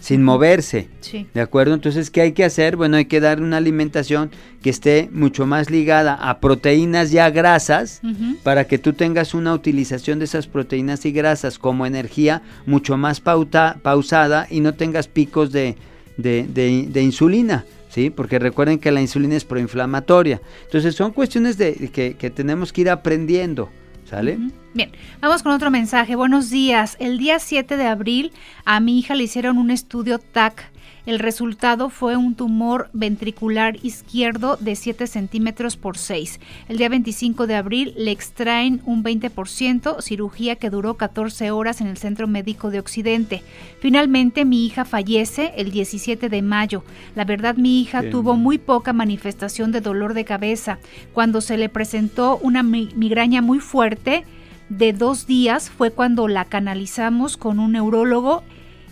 sin 0.03 0.21
moverse. 0.21 0.89
sí. 0.99 1.27
¿De 1.33 1.39
acuerdo? 1.39 1.73
Entonces, 1.73 2.09
¿qué 2.11 2.19
hay 2.19 2.31
que 2.33 2.43
hacer? 2.43 2.75
Bueno, 2.75 2.97
hay 2.97 3.05
que 3.05 3.21
dar 3.21 3.41
una 3.41 3.55
alimentación 3.55 4.31
que 4.61 4.69
esté 4.69 5.07
mucho 5.13 5.45
más 5.45 5.69
ligada 5.69 6.13
a 6.15 6.39
proteínas 6.41 7.11
ya 7.11 7.29
grasas 7.29 8.01
Ujú. 8.03 8.35
para 8.43 8.65
que 8.67 8.77
tú 8.77 8.91
tengas 8.91 9.33
una 9.33 9.53
utilización 9.53 10.19
de 10.19 10.25
esas 10.25 10.47
proteínas 10.47 11.05
y 11.05 11.13
grasas 11.13 11.57
como 11.57 11.85
energía 11.85 12.41
mucho 12.65 12.97
más 12.97 13.21
pauta- 13.21 13.77
pausada 13.81 14.45
y 14.49 14.59
no 14.59 14.73
tengas 14.73 15.07
picos 15.07 15.53
de, 15.53 15.77
de- 16.17 16.47
de- 16.53 16.87
de 16.89 17.01
insulina. 17.01 17.63
¿Sí? 17.89 18.09
Porque 18.09 18.39
recuerden 18.39 18.79
que 18.79 18.91
la 18.91 19.01
insulina 19.01 19.35
es 19.37 19.45
proinflamatoria. 19.45 20.41
Entonces 20.65 20.95
son 20.95 21.11
cuestiones 21.13 21.57
de, 21.59 21.75
que, 21.93 22.15
que 22.15 22.29
tenemos 22.29 22.73
que 22.73 22.81
ir 22.81 22.89
aprendiendo. 22.89 23.69
¿Sale? 24.13 24.37
Bien, 24.75 24.91
vamos 25.21 25.41
con 25.41 25.53
otro 25.53 25.71
mensaje. 25.71 26.15
Buenos 26.15 26.51
días. 26.51 26.97
El 26.99 27.17
día 27.17 27.39
7 27.39 27.77
de 27.77 27.87
abril 27.87 28.31
a 28.63 28.79
mi 28.79 28.99
hija 28.99 29.15
le 29.15 29.23
hicieron 29.23 29.57
un 29.57 29.71
estudio 29.71 30.19
TAC. 30.19 30.71
El 31.05 31.19
resultado 31.19 31.89
fue 31.89 32.15
un 32.15 32.33
tumor 32.33 32.89
ventricular 32.93 33.75
izquierdo 33.83 34.55
de 34.55 34.77
7 34.77 35.05
centímetros 35.05 35.75
por 35.75 35.97
6. 35.97 36.39
El 36.69 36.77
día 36.77 36.87
25 36.87 37.45
de 37.45 37.55
abril 37.55 37.93
le 37.97 38.11
extraen 38.11 38.81
un 38.85 39.03
20%, 39.03 40.01
cirugía 40.01 40.55
que 40.55 40.69
duró 40.69 40.93
14 40.95 41.51
horas 41.51 41.81
en 41.81 41.87
el 41.87 41.97
Centro 41.97 42.25
Médico 42.27 42.69
de 42.71 42.79
Occidente. 42.79 43.43
Finalmente 43.81 44.45
mi 44.45 44.65
hija 44.65 44.85
fallece 44.85 45.51
el 45.57 45.71
17 45.71 46.29
de 46.29 46.41
mayo. 46.41 46.85
La 47.15 47.25
verdad 47.25 47.57
mi 47.57 47.81
hija 47.81 47.99
Bien. 47.99 48.11
tuvo 48.11 48.37
muy 48.37 48.57
poca 48.57 48.93
manifestación 48.93 49.73
de 49.73 49.81
dolor 49.81 50.13
de 50.13 50.23
cabeza. 50.23 50.79
Cuando 51.11 51.41
se 51.41 51.57
le 51.57 51.67
presentó 51.67 52.37
una 52.37 52.63
mi- 52.63 52.89
migraña 52.95 53.41
muy 53.41 53.59
fuerte 53.59 54.23
de 54.69 54.93
dos 54.93 55.27
días 55.27 55.69
fue 55.69 55.91
cuando 55.91 56.29
la 56.29 56.45
canalizamos 56.45 57.35
con 57.35 57.59
un 57.59 57.73
neurólogo 57.73 58.41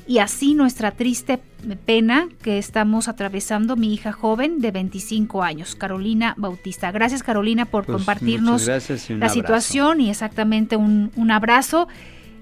y 0.08 0.18
así 0.20 0.54
nuestra 0.56 0.92
triste 0.92 1.40
pena 1.86 2.28
que 2.42 2.58
estamos 2.58 3.08
atravesando 3.08 3.76
mi 3.76 3.94
hija 3.94 4.12
joven 4.12 4.60
de 4.60 4.72
25 4.72 5.44
años, 5.44 5.76
Carolina 5.76 6.34
Bautista. 6.38 6.92
Gracias 6.92 7.24
Carolina 7.24 7.66
por 7.66 7.86
Pues, 7.86 7.98
compartirnos 7.98 8.68
la 8.68 8.76
abrazo. 8.76 9.34
situación 9.34 10.02
y 10.02 10.10
exactamente 10.10 10.76
un, 10.76 11.12
un 11.16 11.32
abrazo. 11.32 11.88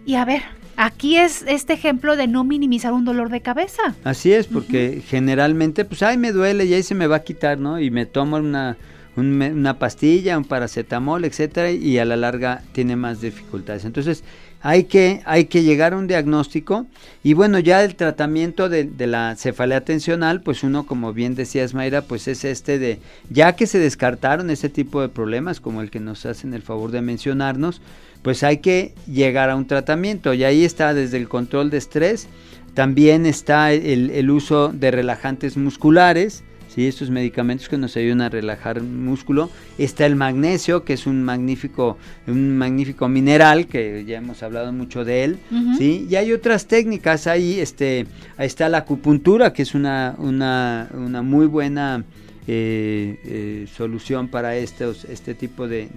Y 0.05 0.15
a 0.15 0.25
ver, 0.25 0.41
aquí 0.77 1.17
es 1.17 1.43
este 1.47 1.73
ejemplo 1.73 2.15
de 2.15 2.27
no 2.27 2.43
minimizar 2.43 2.93
un 2.93 3.05
dolor 3.05 3.29
de 3.29 3.41
cabeza. 3.41 3.93
Así 4.03 4.31
es, 4.33 4.47
porque 4.47 5.03
generalmente, 5.07 5.85
pues, 5.85 6.01
ay, 6.01 6.17
me 6.17 6.31
duele 6.31 6.65
y 6.65 6.73
ahí 6.73 6.83
se 6.83 6.95
me 6.95 7.05
va 7.07 7.17
a 7.17 7.23
quitar, 7.23 7.59
¿no? 7.59 7.79
Y 7.79 7.91
me 7.91 8.05
tomo 8.05 8.37
una, 8.37 8.77
una 9.17 9.77
pastilla, 9.77 10.37
un 10.37 10.45
paracetamol, 10.45 11.25
etcétera, 11.25 11.71
y 11.71 11.97
a 11.99 12.05
la 12.05 12.15
larga 12.15 12.63
tiene 12.71 12.95
más 12.95 13.19
dificultades. 13.21 13.83
Entonces, 13.85 14.23
hay 14.61 14.85
que, 14.85 15.21
hay 15.25 15.45
que 15.45 15.63
llegar 15.63 15.93
a 15.93 15.97
un 15.97 16.07
diagnóstico. 16.07 16.85
Y 17.23 17.33
bueno, 17.33 17.59
ya 17.59 17.83
el 17.83 17.95
tratamiento 17.95 18.69
de, 18.69 18.89
la 19.07 19.35
cefalea 19.35 19.81
tensional, 19.81 20.41
pues 20.41 20.63
uno, 20.63 20.85
como 20.85 21.13
bien 21.13 21.35
decías 21.35 21.73
Mayra, 21.73 22.01
pues 22.01 22.27
es 22.27 22.43
este 22.43 22.79
de, 22.79 22.99
ya 23.29 23.55
que 23.55 23.67
se 23.67 23.79
descartaron 23.79 24.49
este 24.49 24.69
tipo 24.69 25.01
de 25.01 25.09
problemas 25.09 25.59
como 25.59 25.81
el 25.81 25.89
que 25.89 25.99
nos 25.99 26.25
hacen 26.25 26.53
el 26.53 26.61
favor 26.61 26.91
de 26.91 27.01
mencionarnos, 27.01 27.81
pues 28.21 28.43
hay 28.43 28.57
que 28.57 28.93
llegar 29.07 29.49
a 29.49 29.55
un 29.55 29.67
tratamiento. 29.67 30.33
Y 30.33 30.43
ahí 30.43 30.65
está 30.65 30.93
desde 30.93 31.17
el 31.17 31.29
control 31.29 31.69
de 31.69 31.77
estrés, 31.77 32.27
también 32.73 33.25
está 33.25 33.73
el 33.73 34.29
uso 34.29 34.69
de 34.69 34.91
relajantes 34.91 35.57
musculares, 35.57 36.43
¿sí? 36.73 36.87
estos 36.87 37.09
medicamentos 37.09 37.67
que 37.67 37.77
nos 37.77 37.95
ayudan 37.97 38.21
a 38.21 38.29
relajar 38.29 38.77
el 38.77 38.83
músculo. 38.83 39.49
Está 39.77 40.05
el 40.05 40.15
magnesio, 40.15 40.83
que 40.83 40.93
es 40.93 41.05
un 41.05 41.23
magnífico, 41.23 41.97
un 42.27 42.57
magnífico 42.57 43.07
mineral, 43.09 43.67
que 43.67 44.05
ya 44.05 44.17
hemos 44.17 44.43
hablado 44.43 44.71
mucho 44.71 45.03
de 45.03 45.23
él. 45.23 45.39
¿sí? 45.77 46.07
Y 46.09 46.15
hay 46.15 46.31
otras 46.31 46.67
técnicas, 46.67 47.27
ahí, 47.27 47.59
este, 47.59 48.05
ahí 48.37 48.47
está 48.47 48.69
la 48.69 48.79
acupuntura, 48.79 49.51
que 49.53 49.63
es 49.63 49.75
una, 49.75 50.15
una, 50.17 50.89
una 50.93 51.21
muy 51.21 51.47
buena 51.47 52.05
eh, 52.47 53.19
eh, 53.25 53.67
solución 53.75 54.27
para 54.27 54.55
estos, 54.55 55.05
este 55.05 55.35
tipo 55.35 55.67
de, 55.67 55.89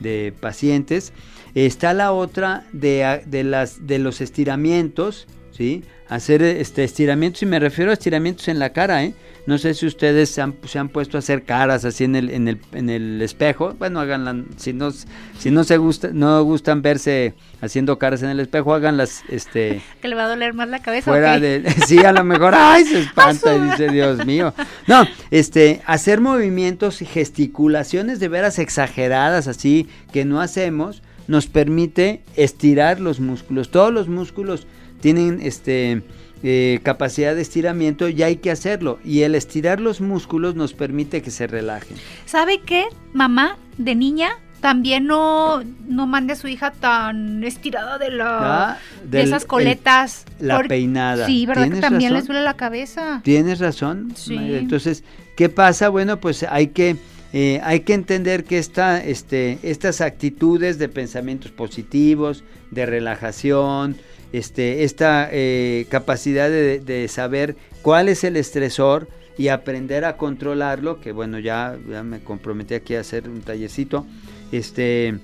de, 0.00 0.32
pacientes. 0.32 1.12
Está 1.54 1.94
la 1.94 2.12
otra 2.12 2.64
de, 2.72 3.22
de, 3.26 3.44
las, 3.44 3.86
de 3.86 3.98
los 3.98 4.20
estiramientos, 4.20 5.26
¿sí? 5.52 5.82
Hacer 6.10 6.42
este, 6.42 6.84
estiramientos, 6.84 7.42
y 7.42 7.46
me 7.46 7.58
refiero 7.58 7.92
a 7.92 7.94
estiramientos 7.94 8.48
en 8.48 8.58
la 8.58 8.70
cara, 8.70 9.04
¿eh? 9.04 9.14
No 9.46 9.58
sé 9.58 9.74
si 9.74 9.86
ustedes 9.86 10.28
se 10.30 10.42
han, 10.42 10.54
se 10.66 10.78
han 10.78 10.88
puesto 10.88 11.16
a 11.16 11.20
hacer 11.20 11.44
caras 11.44 11.84
así 11.84 12.04
en 12.04 12.14
el, 12.14 12.30
en 12.30 12.46
el, 12.46 12.60
en 12.72 12.90
el 12.90 13.22
espejo. 13.22 13.74
Bueno, 13.78 14.00
háganla. 14.00 14.44
Si 14.56 14.72
no, 14.72 14.90
si 14.90 15.50
no 15.50 15.64
se 15.64 15.76
gusta, 15.76 16.10
no 16.12 16.42
gustan 16.44 16.82
verse 16.82 17.34
haciendo 17.60 17.98
caras 17.98 18.22
en 18.22 18.30
el 18.30 18.40
espejo, 18.40 18.74
háganlas. 18.74 19.22
Este, 19.28 19.80
que 20.02 20.08
le 20.08 20.14
va 20.14 20.24
a 20.24 20.28
doler 20.28 20.52
más 20.52 20.68
la 20.68 20.80
cabeza. 20.80 21.10
Fuera 21.10 21.40
de, 21.40 21.64
sí, 21.86 21.98
a 21.98 22.12
lo 22.12 22.24
mejor, 22.24 22.54
ay, 22.54 22.84
se 22.84 23.00
espanta 23.02 23.54
y 23.54 23.60
dice, 23.70 23.88
Dios 23.88 24.26
mío. 24.26 24.52
No, 24.86 25.06
este, 25.30 25.80
hacer 25.86 26.20
movimientos 26.20 27.00
y 27.02 27.06
gesticulaciones 27.06 28.20
de 28.20 28.28
veras 28.28 28.58
exageradas 28.58 29.48
así 29.48 29.88
que 30.12 30.24
no 30.24 30.40
hacemos, 30.40 31.02
nos 31.28 31.46
permite 31.46 32.22
estirar 32.36 33.00
los 33.00 33.20
músculos. 33.20 33.70
Todos 33.70 33.92
los 33.92 34.08
músculos 34.08 34.66
tienen 35.00 35.40
este 35.42 36.02
eh, 36.42 36.80
capacidad 36.82 37.34
de 37.34 37.42
estiramiento 37.42 38.08
y 38.08 38.22
hay 38.22 38.36
que 38.36 38.50
hacerlo. 38.50 38.98
Y 39.04 39.22
el 39.22 39.34
estirar 39.34 39.80
los 39.80 40.00
músculos 40.00 40.54
nos 40.54 40.72
permite 40.72 41.22
que 41.22 41.30
se 41.30 41.46
relajen. 41.46 41.96
¿Sabe 42.26 42.60
qué, 42.60 42.86
mamá, 43.12 43.56
de 43.76 43.94
niña? 43.94 44.30
También 44.60 45.06
no, 45.06 45.62
no 45.88 46.06
mande 46.06 46.34
a 46.34 46.36
su 46.36 46.46
hija 46.46 46.70
tan 46.70 47.42
estirada 47.44 47.96
de 47.96 48.10
la 48.10 48.72
ah, 48.72 48.78
de 49.04 49.22
esas 49.22 49.46
coletas. 49.46 50.26
la 50.38 50.62
peinada. 50.62 51.26
Sí, 51.26 51.46
¿verdad? 51.46 51.70
Que 51.70 51.80
también 51.80 52.12
le 52.12 52.22
suele 52.22 52.42
la 52.42 52.54
cabeza. 52.54 53.22
Tienes 53.24 53.58
razón. 53.58 54.14
Entonces, 54.28 55.02
¿qué 55.34 55.48
pasa? 55.48 55.88
Bueno, 55.88 56.20
pues 56.20 56.42
hay 56.42 56.68
que 56.68 56.96
eh, 57.32 57.60
hay 57.62 57.80
que 57.80 57.94
entender 57.94 58.44
que 58.44 58.58
esta, 58.58 59.02
este, 59.02 59.58
estas 59.62 60.00
actitudes 60.00 60.78
de 60.78 60.88
pensamientos 60.88 61.52
positivos, 61.52 62.42
de 62.70 62.86
relajación, 62.86 63.96
este, 64.32 64.84
esta 64.84 65.28
eh, 65.32 65.86
capacidad 65.88 66.48
de, 66.48 67.08
saber 67.08 67.56
cuál 67.82 68.08
es 68.08 68.24
el 68.24 68.36
estresor 68.36 69.08
y 69.36 69.48
aprender 69.48 70.04
a 70.04 70.16
controlarlo, 70.16 71.00
que 71.00 71.12
bueno, 71.12 71.38
ya, 71.38 71.76
me 72.04 72.20
comprometí 72.20 72.74
aquí 72.74 72.94
a 72.94 73.00
hacer 73.00 73.28
un 73.28 73.40
tallercito, 73.40 74.06
este, 74.52 75.18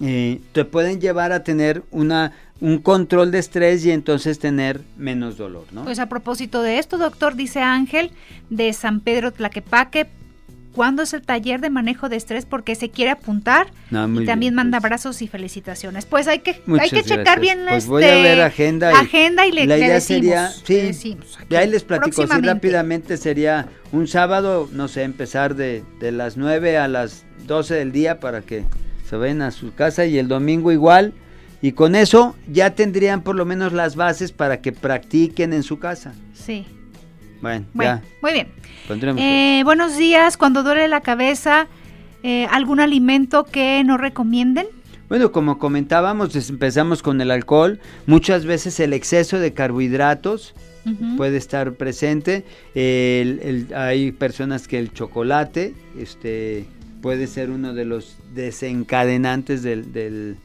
eh, 0.00 0.40
te 0.52 0.64
pueden 0.64 1.00
llevar 1.00 1.32
a 1.32 1.44
tener 1.44 1.82
una, 1.90 2.32
un 2.60 2.78
control 2.78 3.30
de 3.30 3.38
estrés 3.38 3.84
y 3.84 3.90
entonces 3.90 4.38
tener 4.38 4.80
menos 4.96 5.36
dolor, 5.36 5.64
¿no? 5.72 5.84
Pues 5.84 5.98
a 5.98 6.08
propósito 6.08 6.62
de 6.62 6.78
esto, 6.78 6.98
doctor, 6.98 7.34
dice 7.34 7.60
Ángel 7.60 8.10
de 8.48 8.72
San 8.72 9.00
Pedro 9.00 9.32
Tlaquepaque, 9.32 10.08
cuándo 10.76 11.02
es 11.02 11.14
el 11.14 11.22
taller 11.22 11.62
de 11.62 11.70
manejo 11.70 12.10
de 12.10 12.16
estrés 12.16 12.44
porque 12.44 12.74
se 12.74 12.90
quiere 12.90 13.10
apuntar 13.10 13.68
y 13.90 14.26
también 14.26 14.54
manda 14.54 14.76
abrazos 14.76 15.22
y 15.22 15.26
felicitaciones. 15.26 16.04
Pues 16.04 16.28
hay 16.28 16.40
que 16.40 16.60
hay 16.78 16.90
que 16.90 17.02
checar 17.02 17.40
bien 17.40 17.60
pues 17.66 17.86
voy 17.86 18.04
a 18.04 18.14
este, 18.14 18.22
ver 18.22 18.40
agenda 18.42 18.92
y, 18.92 18.94
agenda 18.94 19.46
y 19.46 19.52
le, 19.52 19.66
la 19.66 19.78
idea 19.78 20.00
sería, 20.02 20.50
sí, 20.50 21.16
de 21.48 21.56
ahí 21.56 21.70
les 21.70 21.82
platico 21.82 22.24
así 22.24 22.42
rápidamente 22.42 23.16
sería 23.16 23.68
un 23.90 24.06
sábado, 24.06 24.68
no 24.70 24.86
sé, 24.88 25.04
empezar 25.04 25.54
de, 25.54 25.82
de 25.98 26.12
las 26.12 26.36
9 26.36 26.76
a 26.76 26.88
las 26.88 27.24
12 27.46 27.74
del 27.74 27.92
día 27.92 28.20
para 28.20 28.42
que 28.42 28.64
se 29.08 29.16
vayan 29.16 29.40
a 29.40 29.52
su 29.52 29.74
casa 29.74 30.04
y 30.04 30.18
el 30.18 30.28
domingo 30.28 30.72
igual 30.72 31.14
y 31.62 31.72
con 31.72 31.94
eso 31.94 32.36
ya 32.52 32.74
tendrían 32.74 33.22
por 33.22 33.34
lo 33.34 33.46
menos 33.46 33.72
las 33.72 33.96
bases 33.96 34.30
para 34.30 34.60
que 34.60 34.72
practiquen 34.72 35.54
en 35.54 35.62
su 35.62 35.78
casa. 35.78 36.12
Sí. 36.34 36.66
Bueno, 37.40 37.64
ya. 37.74 38.02
Muy 38.20 38.32
bien. 38.34 38.48
Eh, 39.18 39.62
buenos 39.64 39.96
días. 39.96 40.36
Cuando 40.36 40.62
duele 40.62 40.88
la 40.88 41.00
cabeza, 41.00 41.66
eh, 42.22 42.46
¿algún 42.50 42.80
alimento 42.80 43.44
que 43.44 43.82
nos 43.84 44.00
recomienden? 44.00 44.66
Bueno, 45.08 45.30
como 45.30 45.58
comentábamos, 45.58 46.34
empezamos 46.50 47.02
con 47.02 47.20
el 47.20 47.30
alcohol. 47.30 47.78
Muchas 48.06 48.44
veces 48.44 48.80
el 48.80 48.92
exceso 48.92 49.38
de 49.38 49.52
carbohidratos 49.52 50.54
puede 51.16 51.36
estar 51.36 51.72
presente. 51.74 52.44
hay 52.74 54.12
personas 54.12 54.68
que 54.68 54.78
el 54.78 54.92
chocolate 54.92 55.74
este, 55.98 56.66
puede 57.02 57.26
ser 57.26 57.50
uno 57.50 57.74
de 57.74 57.84
los 57.84 58.16
desencadenantes 58.34 59.62
del, 59.62 59.92
del 59.92 60.36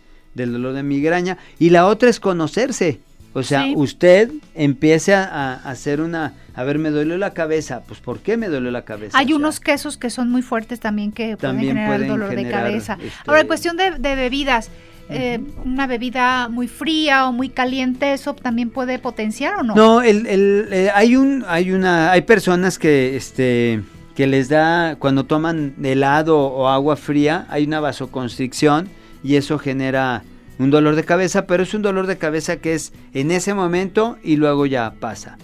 dolor 0.52 0.74
de 0.74 0.84
migraña. 0.84 1.38
Y 1.58 1.72
la 1.72 1.88
otra 1.88 2.10
es 2.10 2.20
conocerse. 2.20 3.00
O 3.34 3.44
sea, 3.44 3.66
usted 3.76 4.30
empiece 4.56 5.14
a, 5.14 5.54
hacer 5.54 6.02
una, 6.02 6.34
a 6.54 6.64
ver, 6.64 6.80
me 6.80 6.90
duele 6.90 7.18
la 7.18 7.34
cabeza, 7.34 7.82
pues 7.88 8.00
¿por 8.02 8.20
qué 8.20 8.36
me 8.36 8.48
duele 8.50 8.72
la 8.72 8.84
cabeza? 8.84 9.18
Hay 9.18 9.32
unos 9.34 9.60
quesos 9.60 9.98
que 9.98 10.10
son 10.10 10.30
muy 10.30 10.42
fuertes 10.42 10.80
también 10.80 11.12
que 11.12 11.38
pueden 11.38 11.60
generar 11.60 12.06
dolor 12.06 12.36
de 12.36 12.50
cabeza. 12.50 12.98
Este, 13.02 13.12
Ahora, 13.26 13.42
en 13.42 13.48
cuestión 13.48 13.78
de, 13.78 14.16
bebidas, 14.16 14.70
eh, 15.10 15.40
una 15.64 15.88
bebida 15.88 16.50
muy 16.50 16.68
fría 16.68 17.28
o 17.28 17.32
muy 17.32 17.50
caliente, 17.50 18.12
¿eso 18.14 18.34
también 18.36 18.70
puede 18.70 19.00
potenciar 19.00 19.56
o 19.56 19.64
no? 19.64 19.76
No, 19.76 20.02
el, 20.02 20.28
el, 20.28 20.68
eh, 20.72 20.90
hay 20.94 21.16
un, 21.16 21.46
hay 21.48 21.72
una, 21.72 22.12
hay 22.12 22.22
personas 22.22 22.78
que, 22.78 23.16
este, 23.16 23.82
que 24.16 24.28
les 24.28 24.50
da, 24.50 24.98
cuando 24.98 25.26
toman 25.26 25.74
helado 25.82 26.38
o 26.38 26.68
agua 26.68 26.98
fría, 26.98 27.46
hay 27.50 27.64
una 27.64 27.80
vasoconstricción 27.80 28.90
y 29.24 29.36
eso 29.36 29.58
genera 29.58 30.24
un 30.62 30.70
dolor 30.70 30.96
de 30.96 31.04
cabeza, 31.04 31.48
pero 31.48 31.64
es 31.64 31.74
un 31.74 31.82
dolor 31.82 32.08
de 32.08 32.18
cabeza 32.18 32.58
que 32.58 32.74
es 32.74 32.94
en 33.14 33.32
ese 33.32 33.54
momento 33.54 34.18
y 34.24 34.36
luego 34.36 34.66
ya 34.66 34.94
pasa. 35.00 35.38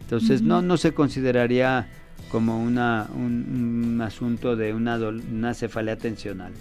Entonces 0.00 0.42
no, 0.42 0.62
no 0.62 0.76
se 0.76 0.92
consideraría 0.92 1.88
como 2.30 2.62
una, 2.62 3.08
un, 3.14 4.00
asunto 4.02 4.56
de 4.56 4.74
una, 4.74 4.96
una 4.96 5.54
cefalea 5.54 5.96
tensional. 5.96 6.52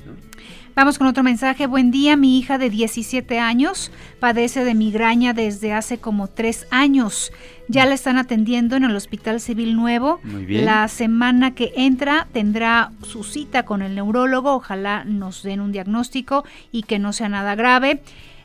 Vamos 0.75 0.97
con 0.97 1.07
otro 1.07 1.23
mensaje. 1.23 1.65
Buen 1.65 1.91
día, 1.91 2.15
mi 2.15 2.37
hija 2.37 2.57
de 2.57 2.69
17 2.69 3.39
años 3.39 3.91
padece 4.19 4.63
de 4.63 4.75
migraña 4.75 5.33
desde 5.33 5.73
hace 5.73 5.97
como 5.97 6.27
tres 6.27 6.67
años. 6.69 7.31
Ya 7.67 7.85
la 7.85 7.95
están 7.95 8.17
atendiendo 8.17 8.75
en 8.75 8.83
el 8.83 8.95
Hospital 8.95 9.41
Civil 9.41 9.75
Nuevo. 9.75 10.19
Muy 10.23 10.45
bien. 10.45 10.65
La 10.65 10.87
semana 10.87 11.55
que 11.55 11.73
entra 11.75 12.27
tendrá 12.31 12.91
su 13.01 13.23
cita 13.23 13.63
con 13.63 13.81
el 13.81 13.95
neurólogo. 13.95 14.53
Ojalá 14.53 15.03
nos 15.03 15.43
den 15.43 15.61
un 15.61 15.71
diagnóstico 15.71 16.45
y 16.71 16.83
que 16.83 16.99
no 16.99 17.11
sea 17.11 17.29
nada 17.29 17.55
grave. 17.55 18.01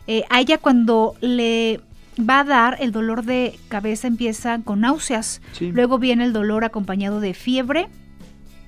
Eh, 0.06 0.24
a 0.30 0.40
ella 0.40 0.58
cuando 0.58 1.14
le 1.20 1.80
va 2.18 2.40
a 2.40 2.44
dar 2.44 2.76
el 2.80 2.92
dolor 2.92 3.24
de 3.24 3.58
cabeza 3.68 4.06
empieza 4.06 4.60
con 4.62 4.80
náuseas, 4.80 5.40
luego 5.60 5.98
viene 5.98 6.24
el 6.24 6.32
dolor 6.32 6.64
acompañado 6.64 7.20
de 7.20 7.34
fiebre 7.34 7.88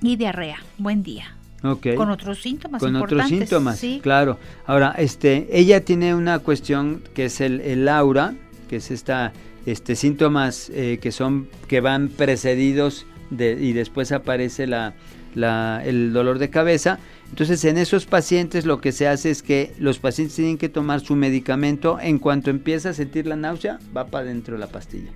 y 0.01 0.17
diarrea. 0.17 0.59
Buen 0.79 1.03
día. 1.03 1.37
Okay. 1.63 1.95
Con 1.95 2.11
otros 2.11 2.43
síntomas 2.43 2.83
Con 2.83 2.95
otros 2.97 3.27
síntomas, 3.27 3.83
claro. 4.03 4.39
Ahora, 4.67 4.95
este, 4.99 5.49
ella 5.51 5.83
tiene 5.83 6.15
una 6.15 6.39
cuestión 6.39 7.03
que 7.15 7.27
es 7.27 7.41
el, 7.41 7.63
el 7.63 7.89
aura, 7.89 8.35
que 8.69 8.77
es 8.77 8.91
esta, 8.91 9.33
este, 9.65 9.97
síntomas 9.97 10.71
eh, 10.75 10.99
que 11.01 11.11
son, 11.11 11.49
que 11.67 11.81
van 11.81 12.09
precedidos 12.09 13.07
de, 13.31 13.53
y 13.59 13.73
después 13.73 14.13
aparece 14.13 14.67
la, 14.67 14.93
la, 15.35 15.83
el 15.85 16.13
dolor 16.13 16.39
de 16.39 16.51
cabeza. 16.51 16.99
Entonces 17.35 17.65
en 17.65 17.79
esos 17.79 18.07
pacientes 18.07 18.65
lo 18.65 18.81
que 18.81 18.93
se 18.93 19.09
hace 19.09 19.29
es 19.29 19.43
que 19.43 19.75
los 19.81 19.99
pacientes 19.99 20.37
tienen 20.37 20.57
que 20.57 20.69
tomar 20.69 21.01
su 21.01 21.17
medicamento, 21.17 21.99
en 22.01 22.21
cuanto 22.21 22.49
empieza 22.49 22.91
a 22.91 22.93
sentir 22.93 23.27
la 23.27 23.35
náusea, 23.35 23.81
va 23.95 24.07
para 24.07 24.23
adentro 24.23 24.57
la 24.57 24.69
pastilla. 24.69 25.11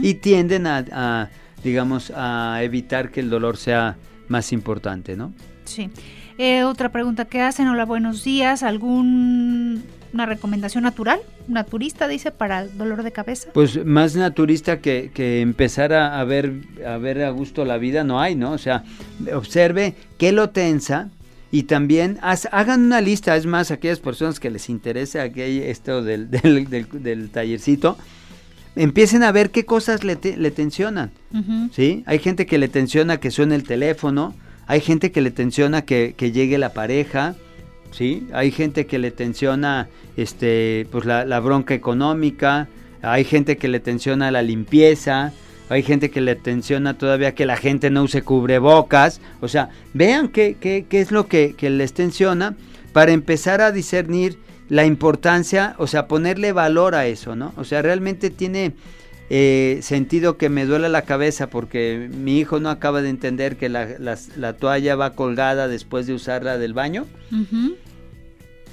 Y 0.00 0.14
tienden 0.14 0.68
a, 0.68 1.30
digamos, 1.64 2.12
a 2.14 2.60
evitar 2.62 3.10
que 3.10 3.18
el 3.18 3.28
dolor 3.28 3.56
sea 3.56 3.96
más 4.28 4.52
importante, 4.52 5.16
¿no? 5.16 5.32
Sí. 5.64 5.90
Eh, 6.38 6.62
otra 6.62 6.92
pregunta 6.92 7.24
que 7.24 7.40
hacen, 7.40 7.66
hola, 7.66 7.84
buenos 7.84 8.22
días, 8.22 8.62
¿algún 8.62 9.82
una 10.12 10.26
recomendación 10.26 10.84
natural, 10.84 11.18
naturista, 11.48 12.06
dice, 12.06 12.30
para 12.30 12.60
el 12.60 12.78
dolor 12.78 13.02
de 13.02 13.10
cabeza? 13.10 13.50
Pues 13.52 13.84
más 13.84 14.14
naturista 14.14 14.78
que, 14.78 15.10
que 15.12 15.40
empezar 15.40 15.92
a, 15.92 16.22
ver, 16.22 16.60
a 16.86 16.98
ver 16.98 17.24
a 17.24 17.30
gusto 17.30 17.64
la 17.64 17.78
vida 17.78 18.04
no 18.04 18.20
hay, 18.20 18.36
¿no? 18.36 18.52
O 18.52 18.58
sea, 18.58 18.84
observe 19.34 19.96
qué 20.18 20.30
lo 20.30 20.50
tensa 20.50 21.10
y 21.50 21.64
también 21.64 22.18
hagan 22.20 22.84
una 22.84 23.00
lista, 23.00 23.36
es 23.36 23.46
más, 23.46 23.70
aquellas 23.70 24.00
personas 24.00 24.38
que 24.38 24.50
les 24.50 24.68
interese 24.68 25.20
aquel, 25.20 25.62
esto 25.62 26.02
del, 26.02 26.30
del, 26.30 27.30
tallercito, 27.30 27.96
empiecen 28.76 29.22
a 29.22 29.32
ver 29.32 29.50
qué 29.50 29.64
cosas 29.64 30.04
le, 30.04 30.18
le 30.36 30.50
tensionan, 30.50 31.10
¿sí? 31.72 32.02
Hay 32.06 32.18
gente 32.18 32.46
que 32.46 32.58
le 32.58 32.68
tensiona 32.68 33.18
que 33.18 33.30
suene 33.30 33.54
el 33.54 33.62
teléfono, 33.62 34.34
hay 34.66 34.80
gente 34.80 35.10
que 35.10 35.22
le 35.22 35.30
tensiona 35.30 35.82
que, 35.82 36.14
que 36.16 36.32
llegue 36.32 36.58
la 36.58 36.74
pareja, 36.74 37.34
¿sí? 37.90 38.26
Hay 38.32 38.50
gente 38.50 38.86
que 38.86 38.98
le 38.98 39.10
tensiona 39.10 39.88
este, 40.16 40.86
pues 40.90 41.04
la, 41.04 41.40
bronca 41.40 41.74
económica, 41.74 42.68
hay 43.02 43.24
gente 43.24 43.56
que 43.56 43.68
le 43.68 43.80
tensiona 43.80 44.30
la 44.30 44.42
limpieza, 44.42 45.32
hay 45.68 45.82
gente 45.82 46.10
que 46.10 46.20
le 46.20 46.36
tensiona 46.36 46.96
todavía 46.96 47.34
que 47.34 47.46
la 47.46 47.56
gente 47.56 47.90
no 47.90 48.02
use 48.02 48.22
cubrebocas, 48.22 49.20
o 49.40 49.48
sea, 49.48 49.70
vean 49.94 50.28
qué, 50.28 50.56
qué, 50.58 50.86
qué 50.88 51.00
es 51.00 51.10
lo 51.10 51.26
que, 51.28 51.54
que, 51.56 51.70
les 51.70 51.92
tensiona 51.92 52.56
para 52.92 53.12
empezar 53.12 53.60
a 53.60 53.72
discernir 53.72 54.38
la 54.68 54.84
importancia, 54.84 55.74
o 55.78 55.86
sea, 55.86 56.08
ponerle 56.08 56.52
valor 56.52 56.94
a 56.94 57.06
eso, 57.06 57.36
¿no? 57.36 57.52
O 57.56 57.64
sea, 57.64 57.82
realmente 57.82 58.30
tiene 58.30 58.74
eh, 59.30 59.80
sentido 59.82 60.38
que 60.38 60.48
me 60.48 60.64
duele 60.64 60.88
la 60.88 61.02
cabeza 61.02 61.50
porque 61.50 62.08
mi 62.10 62.38
hijo 62.38 62.60
no 62.60 62.70
acaba 62.70 63.02
de 63.02 63.10
entender 63.10 63.56
que 63.56 63.68
la, 63.68 64.52
toalla 64.54 64.96
va 64.96 65.14
colgada 65.14 65.68
después 65.68 66.06
de 66.06 66.14
usarla 66.14 66.56
del 66.56 66.72
baño. 66.72 67.06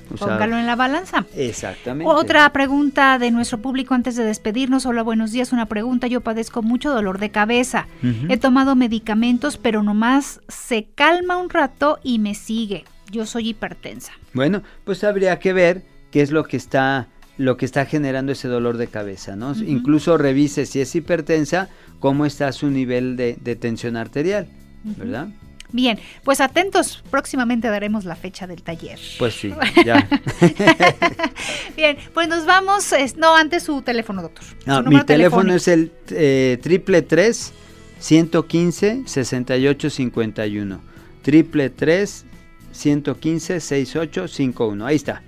Póngalo 0.06 0.58
en 0.58 0.66
la 0.66 0.76
balanza. 0.76 1.26
Exactamente. 1.36 2.12
Otra 2.12 2.51
pregunta 2.51 3.18
de 3.20 3.32
nuestro 3.32 3.60
público 3.60 3.93
antes 3.93 4.16
de 4.16 4.24
despedirnos. 4.24 4.86
Hola, 4.86 5.03
buenos 5.03 5.32
días. 5.32 5.51
Una 5.51 5.66
pregunta. 5.66 6.08
Yo 6.08 6.22
padezco 6.22 6.62
mucho 6.62 6.93
dolor 6.93 7.20
de 7.20 7.32
cabeza. 7.32 7.88
He 8.30 8.38
tomado 8.38 8.76
medicamentos, 8.76 9.58
pero 9.58 9.84
nomás 9.84 10.41
se 10.47 10.86
calma 10.95 11.38
un 11.38 11.49
rato 11.49 11.99
y 12.03 12.20
me 12.20 12.36
sigue. 12.36 12.86
Yo 13.12 13.26
soy 13.26 13.49
hipertensa. 13.49 14.14
Bueno, 14.34 14.64
pues 14.84 15.03
habría 15.03 15.39
que 15.39 15.53
ver 15.53 15.84
qué 16.12 16.22
es 16.22 16.32
lo 16.32 16.43
que 16.43 16.58
está 16.58 17.08
lo 17.38 17.58
que 17.58 17.66
está 17.66 17.86
generando 17.86 18.32
ese 18.32 18.47
dolor 18.47 18.78
de 18.78 18.88
cabeza, 18.88 19.36
¿no? 19.36 19.53
Incluso 19.56 20.18
revise 20.18 20.66
si 20.66 20.80
es 20.80 20.95
hipertensa, 20.95 21.70
cómo 21.99 22.26
está 22.26 22.51
su 22.53 22.70
nivel 22.70 23.18
de, 23.18 23.34
tensión 23.60 23.97
arterial, 23.97 24.47
¿verdad? 24.84 25.28
Bien, 25.72 25.99
pues 26.24 26.41
atentos, 26.41 27.03
próximamente 27.09 27.68
daremos 27.68 28.05
la 28.05 28.16
fecha 28.16 28.47
del 28.47 28.61
taller. 28.61 28.99
Pues 29.18 29.34
sí, 29.34 29.53
ya. 29.86 30.07
Bien, 31.76 31.97
pues 32.13 32.28
nos 32.28 32.45
vamos, 32.45 32.93
no, 33.18 33.36
antes 33.36 33.63
su 33.63 33.82
teléfono, 33.82 34.22
doctor. 34.22 34.43
No, 34.66 34.84
mi 34.84 35.03
teléfono 35.03 35.53
es 35.53 35.68
el 35.68 35.91
eh, 36.11 36.59
triple 36.61 37.01
tres 37.01 37.53
115 37.99 39.03
6851. 39.05 40.82
Triple 41.22 41.70
tres 41.70 42.26
115 42.72 43.59
6851. 43.59 44.86
Ahí 44.86 44.95
está. 44.95 45.24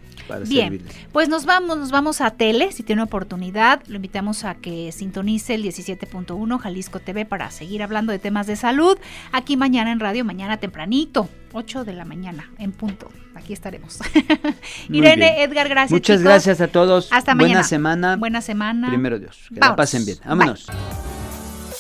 Bien, 0.47 0.82
pues 1.11 1.30
nos 1.30 1.45
vamos, 1.45 1.78
nos 1.78 1.91
vamos 1.91 2.21
a 2.21 2.32
tele, 2.32 2.71
si 2.71 2.84
tiene 2.84 3.01
oportunidad, 3.01 3.82
lo 3.88 3.95
invitamos 3.95 4.43
a 4.43 4.55
que 4.55 4.91
sintonice 4.91 5.55
el 5.55 5.63
17.1 5.63 6.59
Jalisco 6.59 6.99
TV 6.99 7.25
para 7.25 7.51
seguir 7.51 7.84
hablando 7.84 8.11
de 8.11 8.19
temas 8.19 8.47
de 8.47 8.55
salud. 8.55 8.97
Aquí 9.32 9.57
mañana 9.57 9.91
en 9.91 9.99
radio, 9.99 10.25
mañana 10.25 10.57
tempranito, 10.57 11.30
8 11.53 11.86
de 11.86 11.93
la 11.93 12.05
mañana, 12.05 12.51
en 12.57 12.71
punto. 12.71 13.09
Aquí 13.36 13.53
estaremos. 13.53 13.99
Irene, 14.89 15.43
Edgar, 15.43 15.69
gracias. 15.69 15.91
Muchas 15.91 16.23
gracias 16.23 16.59
a 16.59 16.67
todos. 16.67 17.09
Hasta 17.11 17.36
mañana. 17.36 17.53
Buena 17.53 17.63
semana. 17.67 18.15
Buena 18.15 18.41
semana. 18.41 18.89
Primero 18.89 19.19
Dios. 19.19 19.47
Que 19.53 19.59
la 19.59 19.75
pasen 19.75 20.05
bien. 20.05 20.17
Vámonos. 20.25 20.67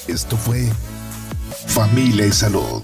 Esto 0.07 0.37
fue 0.37 0.69
Familia 1.67 2.27
y 2.27 2.31
Salud 2.31 2.83